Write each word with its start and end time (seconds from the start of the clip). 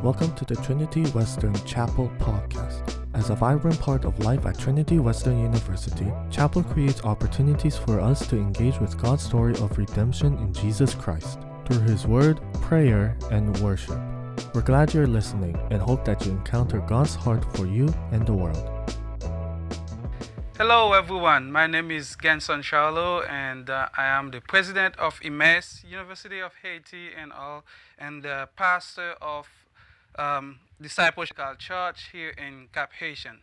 Welcome 0.00 0.32
to 0.36 0.44
the 0.44 0.54
Trinity 0.54 1.02
Western 1.06 1.52
Chapel 1.64 2.08
podcast. 2.20 2.94
As 3.14 3.30
a 3.30 3.34
vibrant 3.34 3.80
part 3.80 4.04
of 4.04 4.16
life 4.20 4.46
at 4.46 4.56
Trinity 4.56 5.00
Western 5.00 5.40
University, 5.40 6.06
Chapel 6.30 6.62
creates 6.62 7.02
opportunities 7.02 7.76
for 7.76 7.98
us 7.98 8.24
to 8.28 8.36
engage 8.36 8.78
with 8.78 8.96
God's 8.96 9.24
story 9.24 9.54
of 9.54 9.76
redemption 9.76 10.38
in 10.38 10.52
Jesus 10.52 10.94
Christ 10.94 11.40
through 11.66 11.80
His 11.80 12.06
Word, 12.06 12.40
prayer, 12.60 13.18
and 13.32 13.58
worship. 13.58 13.98
We're 14.54 14.62
glad 14.62 14.94
you're 14.94 15.08
listening 15.08 15.58
and 15.72 15.82
hope 15.82 16.04
that 16.04 16.24
you 16.24 16.30
encounter 16.30 16.78
God's 16.78 17.16
heart 17.16 17.44
for 17.56 17.66
you 17.66 17.92
and 18.12 18.24
the 18.24 18.34
world. 18.34 18.78
Hello, 20.56 20.92
everyone. 20.92 21.50
My 21.50 21.66
name 21.66 21.90
is 21.90 22.16
Genson 22.22 22.62
Charlo, 22.62 23.28
and 23.28 23.68
uh, 23.68 23.88
I 23.96 24.06
am 24.06 24.30
the 24.30 24.40
president 24.40 24.96
of 24.96 25.20
IMES, 25.24 25.84
University 25.88 26.38
of 26.38 26.52
Haiti, 26.62 27.10
and 27.20 27.32
all, 27.32 27.64
and 27.98 28.22
the 28.22 28.48
pastor 28.56 29.14
of 29.20 29.48
um, 30.18 30.58
Discipleship 30.80 31.58
Church 31.58 32.08
here 32.12 32.30
in 32.30 32.68
Cap 32.72 32.92
Haitian. 32.98 33.40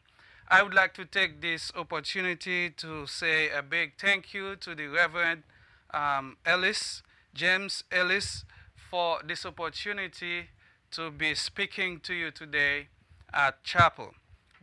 I 0.48 0.62
would 0.62 0.74
like 0.74 0.94
to 0.96 1.06
take 1.06 1.42
this 1.42 1.72
opportunity 1.76 2.70
to 2.70 3.08
say 3.08 3.50
a 3.50 3.64
big 3.64 3.94
thank 4.00 4.34
you 4.34 4.56
to 4.58 4.76
the 4.76 4.88
Reverend 4.88 5.44
um, 5.92 6.38
Ellis, 6.46 7.02
James 7.34 7.84
Ellis, 7.92 8.46
for 8.76 9.20
this 9.26 9.46
opportunity 9.46 10.50
to 10.92 11.10
be 11.10 11.34
speaking 11.34 12.00
to 12.02 12.14
you 12.14 12.30
today 12.30 12.88
at 13.34 13.64
chapel. 13.64 14.14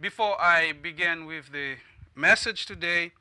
Before 0.01 0.41
I 0.41 0.73
begin 0.73 1.27
with 1.27 1.51
the 1.53 1.77
message 2.15 2.65
today, 2.67 3.13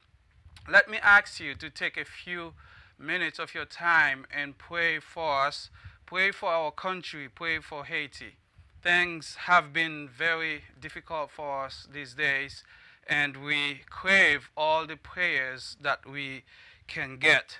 let 0.69 0.89
me 0.89 0.97
ask 1.01 1.39
you 1.39 1.55
to 1.55 1.69
take 1.69 1.97
a 1.97 2.05
few 2.05 2.53
minutes 2.99 3.39
of 3.39 3.55
your 3.55 3.65
time 3.65 4.25
and 4.31 4.57
pray 4.57 4.99
for 4.99 5.47
us, 5.47 5.69
pray 6.05 6.31
for 6.31 6.49
our 6.49 6.71
country, 6.71 7.27
pray 7.27 7.59
for 7.59 7.85
Haiti. 7.85 8.35
Things 8.81 9.35
have 9.41 9.71
been 9.71 10.09
very 10.09 10.63
difficult 10.79 11.29
for 11.29 11.65
us 11.65 11.87
these 11.93 12.15
days, 12.15 12.63
and 13.05 13.37
we 13.37 13.81
crave 13.87 14.49
all 14.57 14.87
the 14.87 14.95
prayers 14.95 15.77
that 15.81 16.09
we 16.09 16.43
can 16.87 17.17
get. 17.17 17.59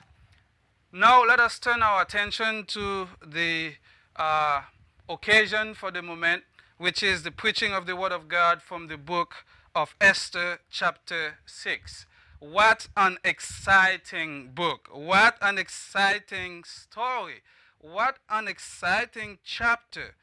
Now, 0.91 1.23
let 1.23 1.39
us 1.39 1.59
turn 1.59 1.83
our 1.83 2.01
attention 2.01 2.65
to 2.69 3.07
the 3.23 3.73
uh, 4.15 4.61
occasion 5.07 5.75
for 5.75 5.91
the 5.91 6.01
moment, 6.01 6.43
which 6.77 7.03
is 7.03 7.21
the 7.21 7.31
preaching 7.31 7.71
of 7.71 7.85
the 7.85 7.95
Word 7.95 8.11
of 8.11 8.27
God 8.27 8.63
from 8.63 8.87
the 8.87 8.97
book 8.97 9.45
of 9.75 9.95
Esther, 10.01 10.59
chapter 10.71 11.37
6. 11.45 12.07
What 12.39 12.87
an 12.97 13.19
exciting 13.23 14.53
book! 14.55 14.89
What 14.91 15.37
an 15.39 15.59
exciting 15.59 16.63
story! 16.63 17.43
What 17.79 18.17
an 18.27 18.47
exciting 18.47 19.37
chapter! 19.45 20.15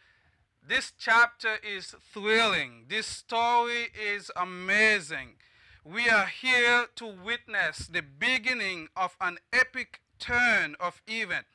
This 0.69 0.92
chapter 0.98 1.56
is 1.66 1.94
thrilling. 2.12 2.84
This 2.88 3.06
story 3.06 3.86
is 3.98 4.30
amazing. 4.36 5.36
We 5.83 6.11
are 6.11 6.27
here 6.27 6.88
to 6.97 7.06
witness 7.06 7.86
the 7.86 8.02
beginning 8.02 8.89
of 8.94 9.16
an 9.19 9.39
epic 9.50 10.02
turn 10.19 10.77
of 10.78 11.00
event. 11.06 11.46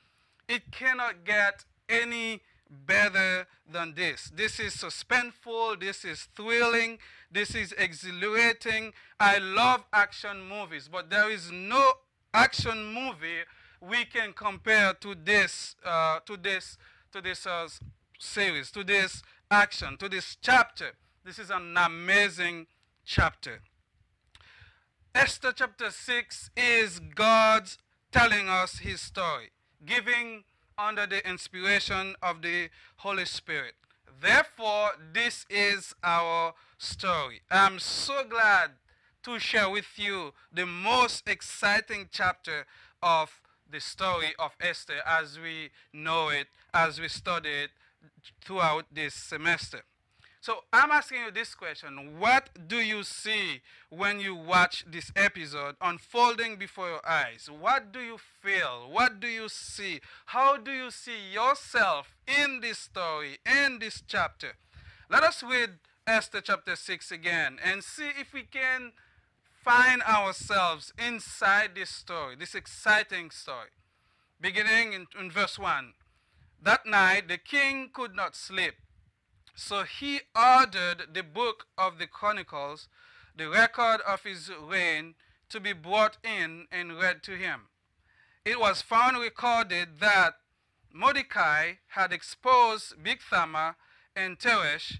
It 0.48 0.72
cannot 0.72 1.26
get 1.26 1.64
any 1.88 2.42
better 2.68 3.46
than 3.72 3.94
this. 3.94 4.32
This 4.36 4.60
is 4.60 4.74
suspenseful, 4.74 5.80
this 5.80 6.04
is 6.04 6.28
thrilling, 6.36 6.98
this 7.32 7.54
is 7.54 7.72
exhilarating. 7.78 8.94
I 9.20 9.38
love 9.38 9.84
action 9.94 10.42
movies, 10.42 10.90
but 10.92 11.12
there 11.12 11.30
is 11.30 11.52
no 11.52 11.92
action 12.34 12.92
movie 12.92 13.44
we 13.80 14.06
can 14.06 14.34
compare 14.34 14.96
to 15.02 15.14
this, 15.14 15.76
uh, 15.86 16.18
to 16.26 16.36
this, 16.36 16.80
to 17.12 17.22
this 17.22 17.46
uh, 17.46 17.68
series, 18.24 18.72
to 18.72 18.84
this 18.84 19.22
action, 19.52 19.98
to 19.98 20.10
this 20.10 20.38
chapter. 20.42 20.94
This 21.24 21.38
is 21.40 21.50
an 21.50 21.76
amazing 21.78 22.68
chapter. 23.06 23.62
Esther 25.14 25.52
chapter 25.56 25.92
6 25.92 26.50
is 26.58 27.00
God's 27.00 27.78
telling 28.12 28.50
us 28.50 28.80
his 28.80 29.02
story, 29.02 29.52
giving 29.86 30.44
under 30.78 31.06
the 31.06 31.28
inspiration 31.30 32.16
of 32.24 32.42
the 32.42 32.70
Holy 32.98 33.26
Spirit. 33.26 33.74
Therefore, 34.22 34.92
this 35.14 35.46
is 35.50 35.94
our 36.04 36.54
story. 36.78 37.42
I'm 37.52 37.78
so 37.78 38.24
glad 38.28 38.72
to 39.24 39.38
share 39.38 39.70
with 39.70 39.98
you 39.98 40.34
the 40.52 40.66
most 40.66 41.28
exciting 41.28 42.10
chapter 42.12 42.66
of 43.02 43.42
the 43.70 43.80
story 43.80 44.34
of 44.40 44.52
Esther 44.62 45.02
as 45.06 45.40
we 45.40 45.70
know 45.94 46.30
it, 46.30 46.48
as 46.74 47.00
we 47.00 47.08
study 47.08 47.50
it 47.50 47.70
throughout 48.44 48.86
this 48.92 49.14
semester. 49.14 49.84
So 50.44 50.66
I'm 50.74 50.92
asking 50.92 51.20
you 51.24 51.32
this 51.32 51.56
question. 51.56 52.20
What 52.20 52.50
do 52.68 52.76
you 52.76 53.04
see 53.04 53.62
when 53.90 54.20
you 54.20 54.36
watch 54.36 54.84
this 54.86 55.10
episode 55.16 55.76
unfolding 55.80 56.58
before 56.58 56.90
your 56.90 57.10
eyes? 57.10 57.50
What 57.50 57.94
do 57.94 58.02
you 58.02 58.18
feel? 58.42 58.90
What 58.92 59.22
do 59.22 59.28
you 59.28 59.48
see? 59.48 60.02
How 60.26 60.58
do 60.58 60.72
you 60.72 60.92
see 60.92 61.32
yourself 61.32 62.14
in 62.28 62.60
this 62.60 62.78
story, 62.78 63.38
in 63.46 63.80
this 63.80 64.04
chapter? 64.06 64.58
Let 65.10 65.24
us 65.24 65.44
read 65.44 65.80
Esther 66.06 66.42
chapter 66.42 66.76
6 66.76 67.10
again 67.10 67.58
and 67.64 67.82
see 67.82 68.10
if 68.20 68.34
we 68.34 68.44
can 68.44 68.92
find 69.64 70.04
ourselves 70.04 70.92
inside 70.98 71.70
this 71.76 71.90
story, 71.90 72.36
this 72.36 72.54
exciting 72.54 73.32
story. 73.32 73.70
Beginning 74.42 74.92
in, 74.92 75.08
in 75.18 75.32
verse 75.32 75.58
1. 75.58 75.94
That 76.64 76.86
night 76.86 77.28
the 77.28 77.38
king 77.38 77.90
could 77.94 78.16
not 78.16 78.36
sleep 78.36 78.76
so 79.56 79.84
he 79.84 80.22
ordered 80.36 81.14
the 81.14 81.24
book 81.24 81.68
of 81.78 82.00
the 82.00 82.08
Chronicles, 82.08 82.88
the 83.36 83.50
record 83.50 84.02
of 84.02 84.24
his 84.24 84.52
reign, 84.52 85.16
to 85.50 85.60
be 85.60 85.74
brought 85.74 86.18
in 86.24 86.68
and 86.72 86.98
read 87.00 87.22
to 87.24 87.38
him. 87.38 87.68
It 88.46 88.60
was 88.60 88.82
found 88.82 89.18
recorded 89.18 90.00
that 90.00 90.36
Mordecai 90.92 91.74
had 91.90 92.12
exposed 92.12 92.96
Bigthana 93.04 93.76
and 94.16 94.40
Teresh, 94.40 95.00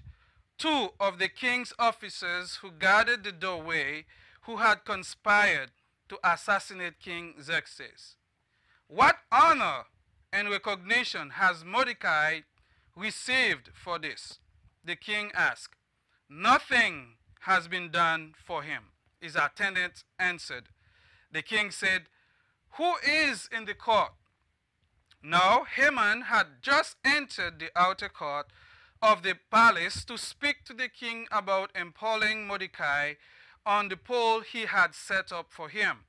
two 0.56 0.90
of 1.00 1.18
the 1.18 1.28
king's 1.28 1.72
officers 1.78 2.56
who 2.56 2.70
guarded 2.70 3.24
the 3.24 3.32
doorway, 3.32 4.06
who 4.42 4.58
had 4.58 4.84
conspired 4.84 5.72
to 6.08 6.18
assassinate 6.22 7.00
King 7.00 7.34
Xerxes. 7.42 8.16
What 8.86 9.16
honor 9.32 9.84
and 10.34 10.50
recognition 10.50 11.30
has 11.30 11.64
Mordecai 11.64 12.40
received 12.96 13.70
for 13.72 13.98
this? 13.98 14.40
the 14.84 14.96
king 14.96 15.30
asked. 15.34 15.76
Nothing 16.28 17.14
has 17.40 17.68
been 17.68 17.90
done 17.90 18.34
for 18.36 18.62
him. 18.62 18.90
His 19.20 19.36
attendant 19.36 20.04
answered. 20.18 20.64
The 21.32 21.40
king 21.40 21.70
said, 21.70 22.02
Who 22.72 22.94
is 23.06 23.48
in 23.56 23.64
the 23.64 23.74
court? 23.74 24.12
Now 25.22 25.64
Haman 25.64 26.22
had 26.22 26.60
just 26.60 26.96
entered 27.04 27.58
the 27.58 27.70
outer 27.74 28.10
court 28.10 28.48
of 29.00 29.22
the 29.22 29.36
palace 29.50 30.04
to 30.04 30.18
speak 30.18 30.64
to 30.66 30.74
the 30.74 30.88
king 30.88 31.26
about 31.32 31.70
impaling 31.74 32.46
Mordecai 32.46 33.14
on 33.64 33.88
the 33.88 33.96
pole 33.96 34.40
he 34.40 34.66
had 34.66 34.94
set 34.94 35.32
up 35.32 35.46
for 35.48 35.70
him. 35.70 36.00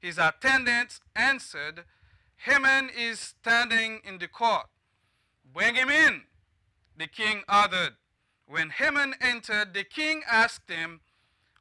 His 0.00 0.18
attendant 0.18 0.98
answered, 1.14 1.84
Haman 2.38 2.90
is 2.96 3.18
standing 3.18 4.00
in 4.04 4.18
the 4.18 4.28
court. 4.28 4.66
Bring 5.52 5.74
him 5.74 5.90
in, 5.90 6.22
the 6.96 7.06
king 7.06 7.42
ordered. 7.52 7.96
When 8.46 8.70
Haman 8.70 9.14
entered, 9.20 9.74
the 9.74 9.84
king 9.84 10.22
asked 10.30 10.70
him, 10.70 11.00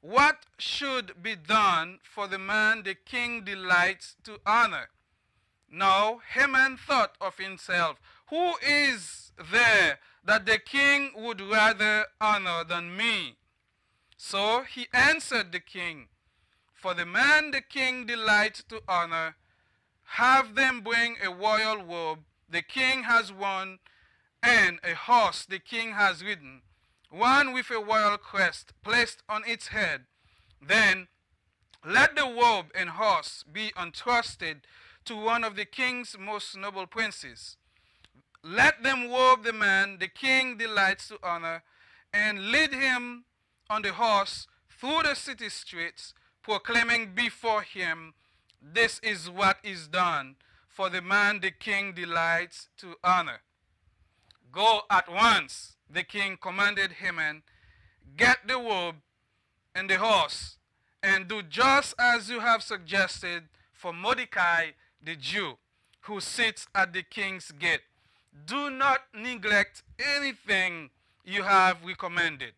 What 0.02 0.46
should 0.58 1.22
be 1.22 1.36
done 1.36 2.00
for 2.04 2.28
the 2.28 2.40
man 2.40 2.84
the 2.84 2.96
king 2.96 3.44
delights 3.44 4.16
to 4.24 4.40
honor? 4.46 4.90
Now 5.70 6.22
Haman 6.34 6.78
thought 6.78 7.16
of 7.20 7.38
himself, 7.38 8.00
Who 8.30 8.54
is 8.66 9.32
there 9.52 10.00
that 10.24 10.46
the 10.46 10.60
king 10.60 11.12
would 11.16 11.42
rather 11.42 12.06
honor 12.22 12.64
than 12.64 12.96
me? 12.96 13.38
So 14.16 14.64
he 14.64 14.88
answered 14.94 15.52
the 15.52 15.60
king, 15.60 16.08
For 16.74 16.94
the 16.94 17.06
man 17.06 17.52
the 17.52 17.62
king 17.62 18.06
delights 18.06 18.64
to 18.70 18.82
honor, 18.88 19.36
have 20.12 20.56
them 20.56 20.82
bring 20.82 21.16
a 21.24 21.30
royal 21.30 21.84
robe 21.84 22.20
the 22.50 22.62
king 22.62 23.04
has 23.04 23.32
worn, 23.32 23.80
and 24.42 24.80
a 24.84 24.96
horse 24.96 25.46
the 25.46 25.60
king 25.60 25.92
has 25.92 26.24
ridden 26.24 26.62
one 27.10 27.54
with 27.54 27.70
a 27.70 27.80
royal 27.80 28.18
crest 28.18 28.74
placed 28.84 29.24
on 29.30 29.44
its 29.46 29.68
head. 29.68 30.06
Then 30.62 31.08
let 31.86 32.16
the 32.16 32.24
robe 32.24 32.72
and 32.76 32.90
horse 32.90 33.44
be 33.52 33.72
entrusted 33.80 34.62
to 35.06 35.16
one 35.16 35.44
of 35.44 35.56
the 35.56 35.66
king's 35.66 36.18
most 36.20 36.58
noble 36.58 36.86
princes. 36.86 37.56
Let 38.44 38.84
them 38.84 39.10
robe 39.10 39.44
the 39.44 39.54
man 39.54 39.98
the 40.00 40.08
king 40.08 40.58
delights 40.58 41.08
to 41.10 41.20
honor, 41.24 41.64
and 42.14 42.52
lead 42.52 42.74
him 42.74 43.26
on 43.70 43.82
the 43.82 43.94
horse 43.94 44.48
through 44.70 45.04
the 45.04 45.16
city 45.16 45.50
streets, 45.50 46.14
proclaiming 46.42 47.14
before 47.14 47.62
him, 47.62 48.14
This 48.62 49.00
is 49.04 49.30
what 49.30 49.58
is 49.64 49.88
done 49.88 50.36
for 50.68 50.90
the 50.90 51.02
man 51.02 51.40
the 51.40 51.52
king 51.52 51.94
delights 51.94 52.70
to 52.78 52.96
honor. 53.04 53.42
Go 54.52 54.82
at 54.90 55.12
once 55.12 55.76
the 55.90 56.04
king 56.04 56.38
commanded 56.42 56.94
Haman, 56.94 57.44
Get 58.16 58.48
the 58.48 58.56
robe 58.56 58.96
and 59.76 59.90
the 59.90 59.98
horse, 59.98 60.58
and 61.04 61.28
do 61.28 61.44
just 61.44 61.94
as 62.00 62.30
you 62.30 62.40
have 62.40 62.64
suggested 62.64 63.44
for 63.74 63.94
Mordecai 63.94 64.72
the 65.04 65.16
Jew, 65.16 65.58
who 66.02 66.20
sits 66.20 66.68
at 66.74 66.94
the 66.94 67.04
king's 67.04 67.52
gate. 67.52 67.82
Do 68.46 68.70
not 68.70 69.02
neglect 69.14 69.84
anything 70.00 70.90
you 71.24 71.44
have 71.44 71.86
recommended. 71.86 72.54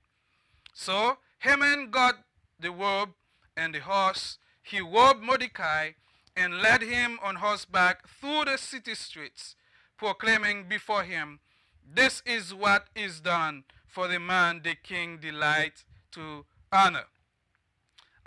So 0.74 1.18
Haman 1.40 1.90
got 1.90 2.16
the 2.60 2.72
robe 2.72 3.10
and 3.58 3.74
the 3.76 3.80
horse. 3.80 4.38
He 4.70 4.82
robed 4.82 5.24
Mordecai 5.24 5.94
and 6.36 6.62
led 6.62 6.84
him 6.84 7.18
on 7.24 7.38
horseback 7.38 8.08
through 8.08 8.46
the 8.46 8.58
city 8.58 8.94
streets, 8.94 9.56
proclaiming 9.98 10.70
before 10.70 11.04
him, 11.04 11.40
This 11.84 12.22
is 12.24 12.54
what 12.54 12.86
is 12.96 13.20
done 13.20 13.64
for 13.88 14.08
the 14.08 14.20
man 14.20 14.62
the 14.64 14.76
king 14.76 15.18
delights 15.18 15.86
to 16.12 16.46
honor. 16.72 17.06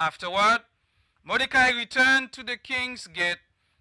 Afterward, 0.01 0.63
Mordecai 1.23 1.71
returned 1.71 2.33
to 2.33 2.43
the 2.43 2.57
king's 2.57 3.07
gate, 3.07 3.39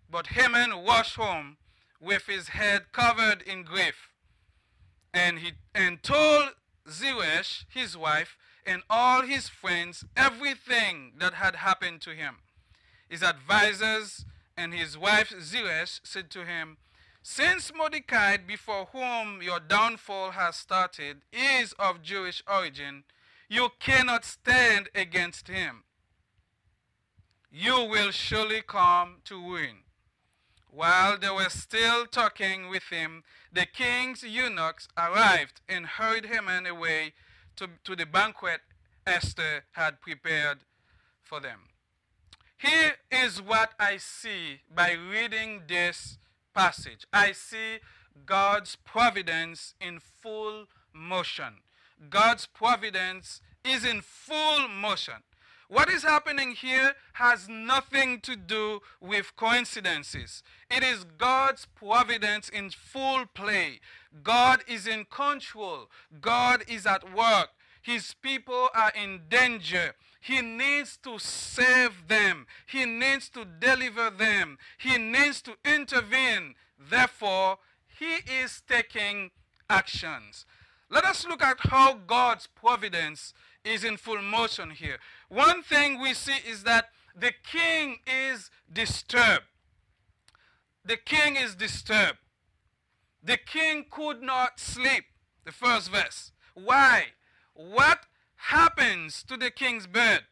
but 0.08 0.28
Haman 0.28 0.86
rushed 0.86 1.16
home 1.16 1.58
with 2.00 2.28
his 2.28 2.50
head 2.50 2.92
covered 2.92 3.42
in 3.42 3.64
grief. 3.64 4.12
And 5.12 5.40
he 5.40 5.54
and 5.74 6.04
told 6.04 6.52
Zeresh, 6.88 7.66
his 7.70 7.98
wife, 7.98 8.38
and 8.68 8.84
all 8.88 9.24
his 9.24 9.50
friends 9.50 10.06
everything 10.16 11.14
that 11.18 11.34
had 11.34 11.56
happened 11.56 12.02
to 12.02 12.12
him. 12.12 12.38
His 13.12 13.24
advisers 13.24 14.24
and 14.56 14.74
his 14.74 14.98
wife 14.98 15.34
Zeresh 15.38 16.00
said 16.02 16.30
to 16.30 16.46
him, 16.46 16.78
Since 17.22 17.74
Mordecai, 17.76 18.38
before 18.38 18.88
whom 18.94 19.42
your 19.42 19.60
downfall 19.60 20.32
has 20.32 20.56
started, 20.56 21.18
is 21.34 21.74
of 21.74 22.02
Jewish 22.02 22.42
origin, 22.48 23.04
you 23.50 23.68
cannot 23.80 24.24
stand 24.24 24.88
against 24.96 25.50
him. 25.50 25.84
You 27.52 27.84
will 27.84 28.12
surely 28.12 28.62
come 28.66 29.18
to 29.26 29.36
ruin. 29.36 29.80
While 30.70 31.18
they 31.18 31.32
were 31.32 31.50
still 31.50 32.06
talking 32.06 32.70
with 32.70 32.84
him, 32.90 33.26
the 33.52 33.66
king's 33.66 34.24
eunuchs 34.24 34.88
arrived 34.98 35.60
and 35.68 35.86
hurried 35.86 36.28
Haman 36.28 36.66
away 36.66 37.12
to, 37.58 37.68
to 37.84 37.94
the 37.94 38.06
banquet 38.06 38.62
Esther 39.06 39.66
had 39.74 40.00
prepared 40.00 40.60
for 41.22 41.42
them. 41.42 41.71
Here 42.62 42.94
is 43.10 43.42
what 43.42 43.72
I 43.80 43.98
see 43.98 44.60
by 44.72 44.92
reading 44.92 45.64
this 45.68 46.20
passage. 46.54 47.08
I 47.12 47.32
see 47.32 47.80
God's 48.28 48.76
providence 48.86 49.74
in 49.82 50.00
full 50.00 50.66
motion. 50.94 51.62
God's 52.12 52.46
providence 52.46 53.42
is 53.66 53.84
in 53.84 54.02
full 54.02 54.68
motion. 54.68 55.24
What 55.70 55.90
is 55.90 56.04
happening 56.04 56.52
here 56.52 56.94
has 57.14 57.50
nothing 57.50 58.20
to 58.22 58.36
do 58.36 58.82
with 59.00 59.36
coincidences. 59.36 60.44
It 60.70 60.84
is 60.84 61.04
God's 61.18 61.66
providence 61.66 62.48
in 62.48 62.70
full 62.70 63.26
play. 63.34 63.80
God 64.22 64.64
is 64.68 64.86
in 64.86 65.06
control. 65.06 65.90
God 66.20 66.64
is 66.68 66.86
at 66.86 67.12
work. 67.12 67.50
His 67.82 68.14
people 68.22 68.70
are 68.76 68.92
in 68.96 69.22
danger. 69.30 69.96
He 70.22 70.42
needs 70.42 70.98
to 70.98 71.18
save 71.18 72.08
them. 72.08 72.46
He 72.68 72.86
needs 72.86 73.28
to 73.30 73.44
deliver 73.44 74.12
them. 74.12 74.60
He 74.78 74.98
needs 74.98 75.42
to 75.42 75.54
intervene. 75.66 76.54
Therefore, 76.80 77.58
he 78.00 78.20
is 78.32 78.62
taking 78.68 79.32
actions. 79.70 80.46
Let 80.90 81.06
us 81.06 81.26
look 81.28 81.42
at 81.42 81.58
how 81.62 81.96
God's 82.06 82.48
providence 82.48 83.34
is 83.66 83.84
in 83.84 83.98
full 83.98 84.22
motion 84.22 84.70
here. 84.70 84.98
One 85.28 85.64
thing 85.64 86.00
we 86.00 86.14
see 86.14 86.38
is 86.48 86.64
that 86.64 86.90
the 87.20 87.34
king 87.44 87.98
is 88.06 88.52
disturbed. 88.72 89.46
The 90.86 90.98
king 90.98 91.36
is 91.36 91.56
disturbed. 91.56 92.18
The 93.24 93.38
king 93.38 93.86
could 93.90 94.22
not 94.22 94.60
sleep. 94.60 95.06
The 95.46 95.52
first 95.52 95.90
verse. 95.90 96.32
Why? 96.54 97.06
What 97.54 98.06
happens 98.50 99.24
to 99.24 99.38
the 99.38 99.52
king's 99.52 99.88
bed? 99.88 100.24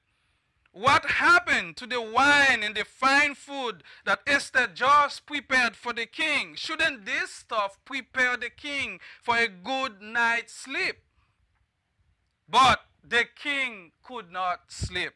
What 0.72 1.06
happened 1.06 1.78
to 1.78 1.88
the 1.88 2.02
wine 2.02 2.62
and 2.64 2.76
the 2.76 2.86
fine 2.86 3.36
food 3.36 3.84
that 4.06 4.22
Esther 4.28 4.68
just 4.68 5.26
prepared 5.26 5.76
for 5.76 5.94
the 5.94 6.06
king? 6.06 6.56
Shouldn't 6.56 7.06
this 7.06 7.32
stuff 7.32 7.80
prepare 7.86 8.38
the 8.38 8.50
king 8.50 9.00
for 9.22 9.36
a 9.38 9.48
good 9.48 10.02
night's 10.02 10.54
sleep? 10.54 10.98
But 12.48 12.82
the 13.08 13.26
king 13.36 13.92
could 14.04 14.32
not 14.32 14.72
sleep 14.72 15.14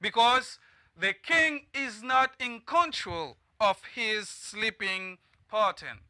because 0.00 0.58
the 0.96 1.14
king 1.14 1.66
is 1.74 2.02
not 2.02 2.32
in 2.38 2.60
control 2.60 3.36
of 3.60 3.80
his 3.94 4.28
sleeping 4.28 5.18
pattern. 5.50 6.00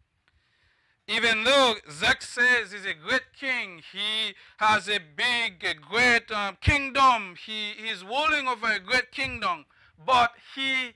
Even 1.06 1.44
though 1.44 1.74
Xerxes 1.90 2.72
is 2.72 2.86
a 2.86 2.94
great 2.94 3.32
king, 3.38 3.82
he 3.92 4.34
has 4.56 4.88
a 4.88 4.98
big, 4.98 5.62
a 5.64 5.74
great 5.74 6.30
um, 6.30 6.56
kingdom. 6.60 7.34
He 7.44 7.70
is 7.72 8.02
ruling 8.02 8.48
over 8.48 8.72
a 8.72 8.80
great 8.80 9.12
kingdom, 9.12 9.66
but 10.04 10.32
he 10.54 10.94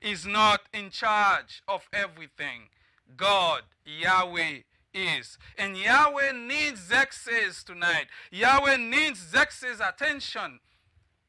is 0.00 0.26
not 0.26 0.62
in 0.72 0.90
charge 0.90 1.62
of 1.68 1.82
everything. 1.92 2.68
God, 3.16 3.62
Yahweh, 3.84 4.60
is. 4.94 5.38
And 5.56 5.76
Yahweh 5.76 6.32
needs 6.32 6.80
Xerxes 6.88 7.64
tonight. 7.64 8.06
Yahweh 8.30 8.76
needs 8.76 9.20
Xerxes' 9.20 9.80
attention. 9.80 10.60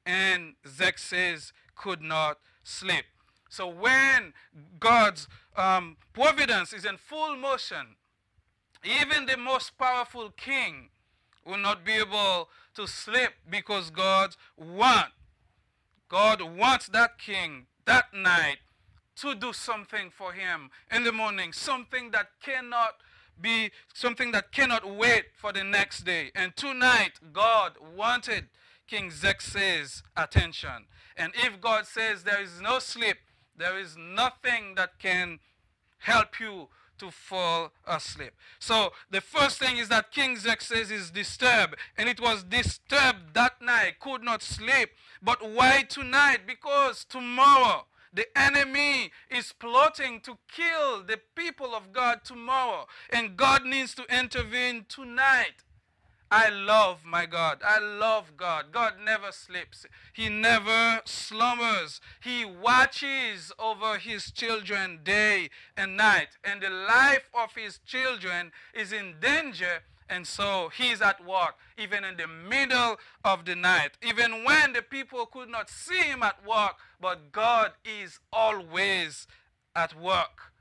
And 0.05 0.55
Xerxes 0.67 1.53
could 1.75 2.01
not 2.01 2.39
sleep. 2.63 3.05
So 3.49 3.67
when 3.67 4.33
God's 4.79 5.27
um, 5.55 5.97
providence 6.13 6.73
is 6.73 6.85
in 6.85 6.97
full 6.97 7.35
motion, 7.35 7.95
even 8.83 9.25
the 9.25 9.37
most 9.37 9.77
powerful 9.77 10.29
king 10.31 10.89
will 11.45 11.57
not 11.57 11.83
be 11.83 11.93
able 11.93 12.49
to 12.75 12.87
sleep 12.87 13.31
because 13.49 13.89
God 13.89 14.35
wants 14.57 15.11
God 16.09 16.41
wants 16.41 16.87
that 16.89 17.17
king 17.17 17.65
that 17.85 18.13
night 18.13 18.57
to 19.15 19.33
do 19.33 19.51
something 19.51 20.11
for 20.11 20.33
him 20.33 20.69
in 20.91 21.03
the 21.03 21.11
morning, 21.11 21.51
something 21.53 22.11
that 22.11 22.27
cannot 22.41 22.97
be 23.39 23.71
something 23.93 24.31
that 24.31 24.51
cannot 24.51 24.87
wait 24.87 25.25
for 25.35 25.51
the 25.51 25.63
next 25.63 26.01
day. 26.01 26.31
And 26.35 26.55
tonight, 26.55 27.13
God 27.31 27.73
wanted 27.95 28.49
King 28.87 29.09
Xerxes' 29.09 30.03
attention. 30.15 30.85
And 31.17 31.33
if 31.35 31.59
God 31.59 31.87
says 31.87 32.23
there 32.23 32.41
is 32.41 32.61
no 32.61 32.79
sleep, 32.79 33.17
there 33.57 33.77
is 33.79 33.95
nothing 33.97 34.75
that 34.75 34.99
can 34.99 35.39
help 35.99 36.39
you 36.39 36.69
to 37.03 37.11
fall 37.11 37.71
asleep. 37.85 38.31
So 38.59 38.93
the 39.11 39.19
first 39.19 39.59
thing 39.59 39.77
is 39.77 39.89
that 39.89 40.11
King 40.11 40.37
Xerxes 40.37 40.89
is 40.89 41.11
disturbed, 41.11 41.75
and 41.97 42.07
it 42.07 42.21
was 42.21 42.43
disturbed 42.43 43.33
that 43.33 43.61
night, 43.61 43.99
could 43.99 44.23
not 44.23 44.41
sleep. 44.41 44.89
But 45.21 45.47
why 45.47 45.83
tonight? 45.83 46.41
Because 46.47 47.03
tomorrow 47.03 47.85
the 48.13 48.25
enemy 48.37 49.11
is 49.29 49.53
plotting 49.59 50.21
to 50.21 50.37
kill 50.49 51.03
the 51.03 51.19
people 51.35 51.75
of 51.75 51.91
God 51.91 52.23
tomorrow, 52.23 52.85
and 53.09 53.35
God 53.35 53.65
needs 53.65 53.93
to 53.95 54.03
intervene 54.05 54.85
tonight. 54.87 55.63
I 56.31 56.49
love 56.49 57.05
my 57.05 57.25
God. 57.25 57.59
I 57.63 57.79
love 57.79 58.35
God. 58.37 58.71
God 58.71 58.93
never 59.03 59.31
sleeps. 59.31 59.85
He 60.13 60.29
never 60.29 61.01
slumbers. 61.05 62.01
He 62.23 62.43
watches 62.43 63.51
over 63.59 63.99
his 63.99 64.31
children 64.31 65.01
day 65.03 65.49
and 65.77 65.95
night. 65.95 66.29
And 66.43 66.61
the 66.61 66.69
life 66.69 67.29
of 67.33 67.55
his 67.55 67.79
children 67.85 68.51
is 68.73 68.91
in 68.91 69.15
danger. 69.19 69.83
And 70.09 70.27
so 70.27 70.69
he's 70.75 71.01
at 71.01 71.23
work, 71.25 71.55
even 71.77 72.03
in 72.03 72.17
the 72.17 72.27
middle 72.27 72.97
of 73.23 73.45
the 73.45 73.55
night, 73.55 73.91
even 74.01 74.43
when 74.43 74.73
the 74.73 74.81
people 74.81 75.25
could 75.25 75.49
not 75.49 75.69
see 75.69 76.01
him 76.01 76.23
at 76.23 76.45
work. 76.45 76.75
But 76.99 77.31
God 77.31 77.73
is 77.85 78.19
always 78.31 79.27
at 79.75 79.99
work 79.99 80.51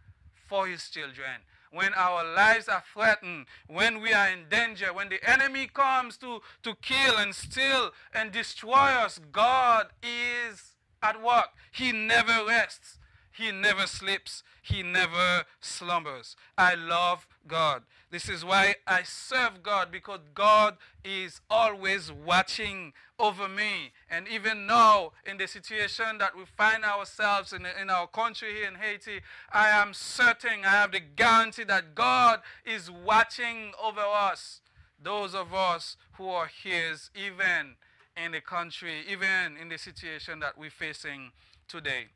for 0.46 0.66
his 0.66 0.88
children 0.90 1.40
when 1.72 1.94
our 1.94 2.22
lives 2.22 2.68
are 2.68 2.82
threatened, 2.92 3.46
when 3.66 4.00
we 4.00 4.12
are 4.12 4.28
in 4.28 4.48
danger, 4.50 4.92
when 4.92 5.08
the 5.08 5.28
enemy 5.28 5.68
comes 5.72 6.16
to, 6.18 6.40
to 6.62 6.74
kill 6.82 7.16
and 7.16 7.34
steal 7.34 7.90
and 8.14 8.30
destroy 8.30 8.72
us, 8.72 9.20
God 9.32 9.88
is 10.02 10.72
at 11.02 11.22
work. 11.22 11.50
He 11.72 11.90
never 11.92 12.44
rests. 12.46 12.98
He 13.32 13.50
never 13.50 13.86
sleeps. 13.86 14.42
He 14.62 14.82
never 14.82 15.44
slumbers. 15.60 16.36
I 16.56 16.74
love 16.74 17.26
God. 17.48 17.82
This 18.12 18.28
is 18.28 18.44
why 18.44 18.74
I 18.86 19.04
serve 19.04 19.62
God 19.62 19.90
because 19.90 20.20
God 20.34 20.76
is 21.02 21.40
always 21.48 22.12
watching 22.12 22.92
over 23.18 23.48
me. 23.48 23.92
And 24.10 24.28
even 24.28 24.66
now, 24.66 25.12
in 25.24 25.38
the 25.38 25.48
situation 25.48 26.18
that 26.18 26.36
we 26.36 26.44
find 26.44 26.84
ourselves 26.84 27.54
in, 27.54 27.66
in 27.80 27.88
our 27.88 28.06
country 28.06 28.52
here 28.52 28.68
in 28.68 28.74
Haiti, 28.74 29.22
I 29.50 29.70
am 29.70 29.94
certain, 29.94 30.62
I 30.62 30.72
have 30.72 30.92
the 30.92 31.00
guarantee 31.00 31.64
that 31.64 31.94
God 31.94 32.40
is 32.66 32.90
watching 32.90 33.72
over 33.82 34.02
us 34.02 34.60
those 35.02 35.34
of 35.34 35.54
us 35.54 35.96
who 36.18 36.28
are 36.28 36.50
his, 36.62 37.08
even 37.14 37.76
in 38.22 38.32
the 38.32 38.42
country, 38.42 39.04
even 39.08 39.56
in 39.58 39.70
the 39.70 39.78
situation 39.78 40.38
that 40.40 40.58
we're 40.58 40.68
facing 40.68 41.32
today. 41.66 42.08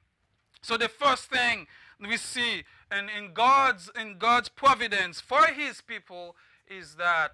So 0.62 0.76
the 0.76 0.88
first 0.88 1.30
thing 1.30 1.66
we 2.00 2.16
see 2.16 2.64
in, 2.90 3.08
in 3.08 3.32
God's 3.32 3.90
in 3.98 4.18
God's 4.18 4.48
providence 4.48 5.20
for 5.20 5.46
his 5.46 5.80
people 5.80 6.36
is 6.68 6.96
that 6.96 7.32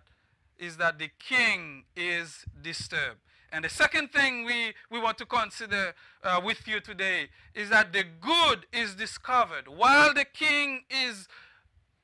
is 0.59 0.76
that 0.76 0.99
the 0.99 1.11
king 1.19 1.85
is 1.97 2.45
disturbed. 2.62 3.19
And 3.52 3.64
the 3.64 3.69
second 3.69 4.12
thing 4.12 4.47
we, 4.47 4.73
we 4.91 4.99
want 4.99 5.19
to 5.19 5.26
consider 5.26 5.95
uh, 6.25 6.41
with 6.43 6.67
you 6.67 6.81
today 6.81 7.29
is 7.55 7.69
that 7.69 7.93
the 7.93 8.02
good 8.02 8.67
is 8.73 8.95
discovered 8.95 9.69
while 9.69 10.14
the 10.14 10.25
king 10.25 10.85
is 10.88 11.29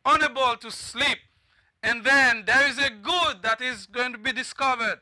unable 0.05 0.57
to 0.57 0.71
sleep. 0.71 1.19
And 1.83 2.05
then 2.05 2.45
there 2.47 2.69
is 2.69 2.79
a 2.79 2.91
good 2.91 3.43
that 3.43 3.63
is 3.63 3.87
going 3.87 4.13
to 4.13 4.19
be 4.19 4.33
discovered. 4.33 5.01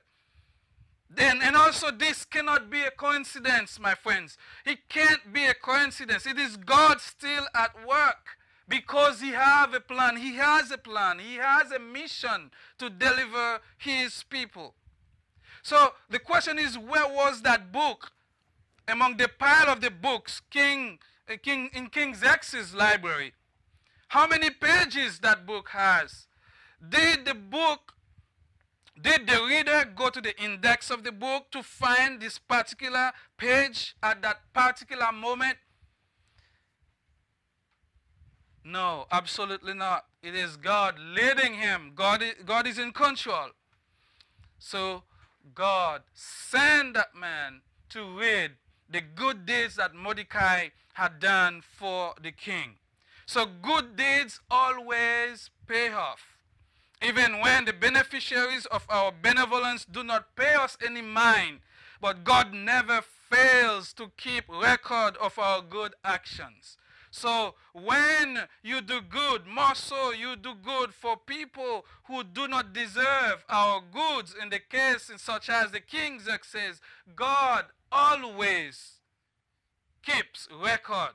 Then, 1.08 1.40
and 1.42 1.56
also 1.56 1.90
this 1.90 2.24
cannot 2.24 2.68
be 2.70 2.82
a 2.82 2.90
coincidence, 2.90 3.78
my 3.78 3.94
friends. 3.94 4.36
It 4.64 4.88
can't 4.88 5.32
be 5.32 5.46
a 5.46 5.54
coincidence. 5.54 6.26
It 6.26 6.38
is 6.38 6.56
God 6.56 7.00
still 7.00 7.46
at 7.54 7.86
work 7.86 8.36
because 8.68 9.20
he 9.20 9.30
have 9.30 9.72
a 9.74 9.80
plan. 9.80 10.16
He 10.16 10.34
has 10.34 10.70
a 10.70 10.78
plan. 10.78 11.18
He 11.18 11.36
has 11.36 11.70
a 11.70 11.78
mission 11.78 12.50
to 12.78 12.90
deliver 12.90 13.60
his 13.78 14.24
people. 14.24 14.74
So 15.62 15.94
the 16.10 16.18
question 16.18 16.58
is, 16.58 16.76
where 16.78 17.08
was 17.08 17.42
that 17.42 17.72
book 17.72 18.12
among 18.88 19.16
the 19.16 19.28
pile 19.28 19.68
of 19.68 19.80
the 19.80 19.90
books 19.90 20.40
King, 20.50 20.98
uh, 21.28 21.36
King 21.42 21.70
in 21.72 21.88
King 21.88 22.14
Xerxes' 22.14 22.74
library? 22.74 23.32
How 24.08 24.26
many 24.26 24.50
pages 24.50 25.18
that 25.20 25.46
book 25.46 25.70
has? 25.70 26.26
Did 26.88 27.24
the 27.24 27.34
book, 27.34 27.94
did 29.00 29.26
the 29.26 29.42
reader 29.46 29.84
go 29.94 30.10
to 30.10 30.20
the 30.20 30.36
index 30.42 30.90
of 30.90 31.04
the 31.04 31.12
book 31.12 31.50
to 31.50 31.62
find 31.62 32.20
this 32.20 32.38
particular 32.38 33.12
page 33.36 33.94
at 34.02 34.22
that 34.22 34.38
particular 34.54 35.12
moment? 35.12 35.58
No, 38.64 39.06
absolutely 39.12 39.74
not. 39.74 40.06
It 40.22 40.34
is 40.34 40.56
God 40.56 40.98
leading 40.98 41.54
him. 41.54 41.92
God 41.94 42.22
is, 42.22 42.34
God 42.44 42.66
is 42.66 42.78
in 42.78 42.92
control. 42.92 43.50
So 44.58 45.04
God 45.54 46.02
sent 46.12 46.94
that 46.94 47.14
man 47.14 47.60
to 47.90 48.18
read 48.18 48.52
the 48.88 49.00
good 49.00 49.46
deeds 49.46 49.76
that 49.76 49.94
Mordecai 49.94 50.68
had 50.94 51.20
done 51.20 51.62
for 51.62 52.14
the 52.20 52.32
king. 52.32 52.76
So 53.26 53.46
good 53.46 53.96
deeds 53.96 54.40
always 54.50 55.50
pay 55.68 55.92
off. 55.92 56.35
Even 57.06 57.40
when 57.40 57.64
the 57.64 57.72
beneficiaries 57.72 58.66
of 58.66 58.84
our 58.88 59.12
benevolence 59.22 59.84
do 59.84 60.02
not 60.02 60.34
pay 60.34 60.54
us 60.54 60.76
any 60.84 61.02
mind, 61.02 61.60
but 62.00 62.24
God 62.24 62.52
never 62.52 63.00
fails 63.00 63.92
to 63.92 64.10
keep 64.16 64.44
record 64.48 65.16
of 65.18 65.38
our 65.38 65.62
good 65.62 65.94
actions. 66.04 66.76
So 67.12 67.54
when 67.72 68.40
you 68.64 68.80
do 68.80 69.00
good, 69.00 69.46
more 69.46 69.76
so 69.76 70.10
you 70.10 70.34
do 70.34 70.54
good 70.56 70.92
for 70.92 71.16
people 71.16 71.86
who 72.08 72.24
do 72.24 72.48
not 72.48 72.72
deserve 72.72 73.44
our 73.48 73.82
goods. 73.92 74.34
In 74.40 74.50
the 74.50 74.58
case 74.58 75.08
in 75.08 75.18
such 75.18 75.48
as 75.48 75.70
the 75.70 75.80
King 75.80 76.20
says, 76.42 76.80
God 77.14 77.66
always 77.92 78.94
keeps 80.04 80.48
record 80.52 81.12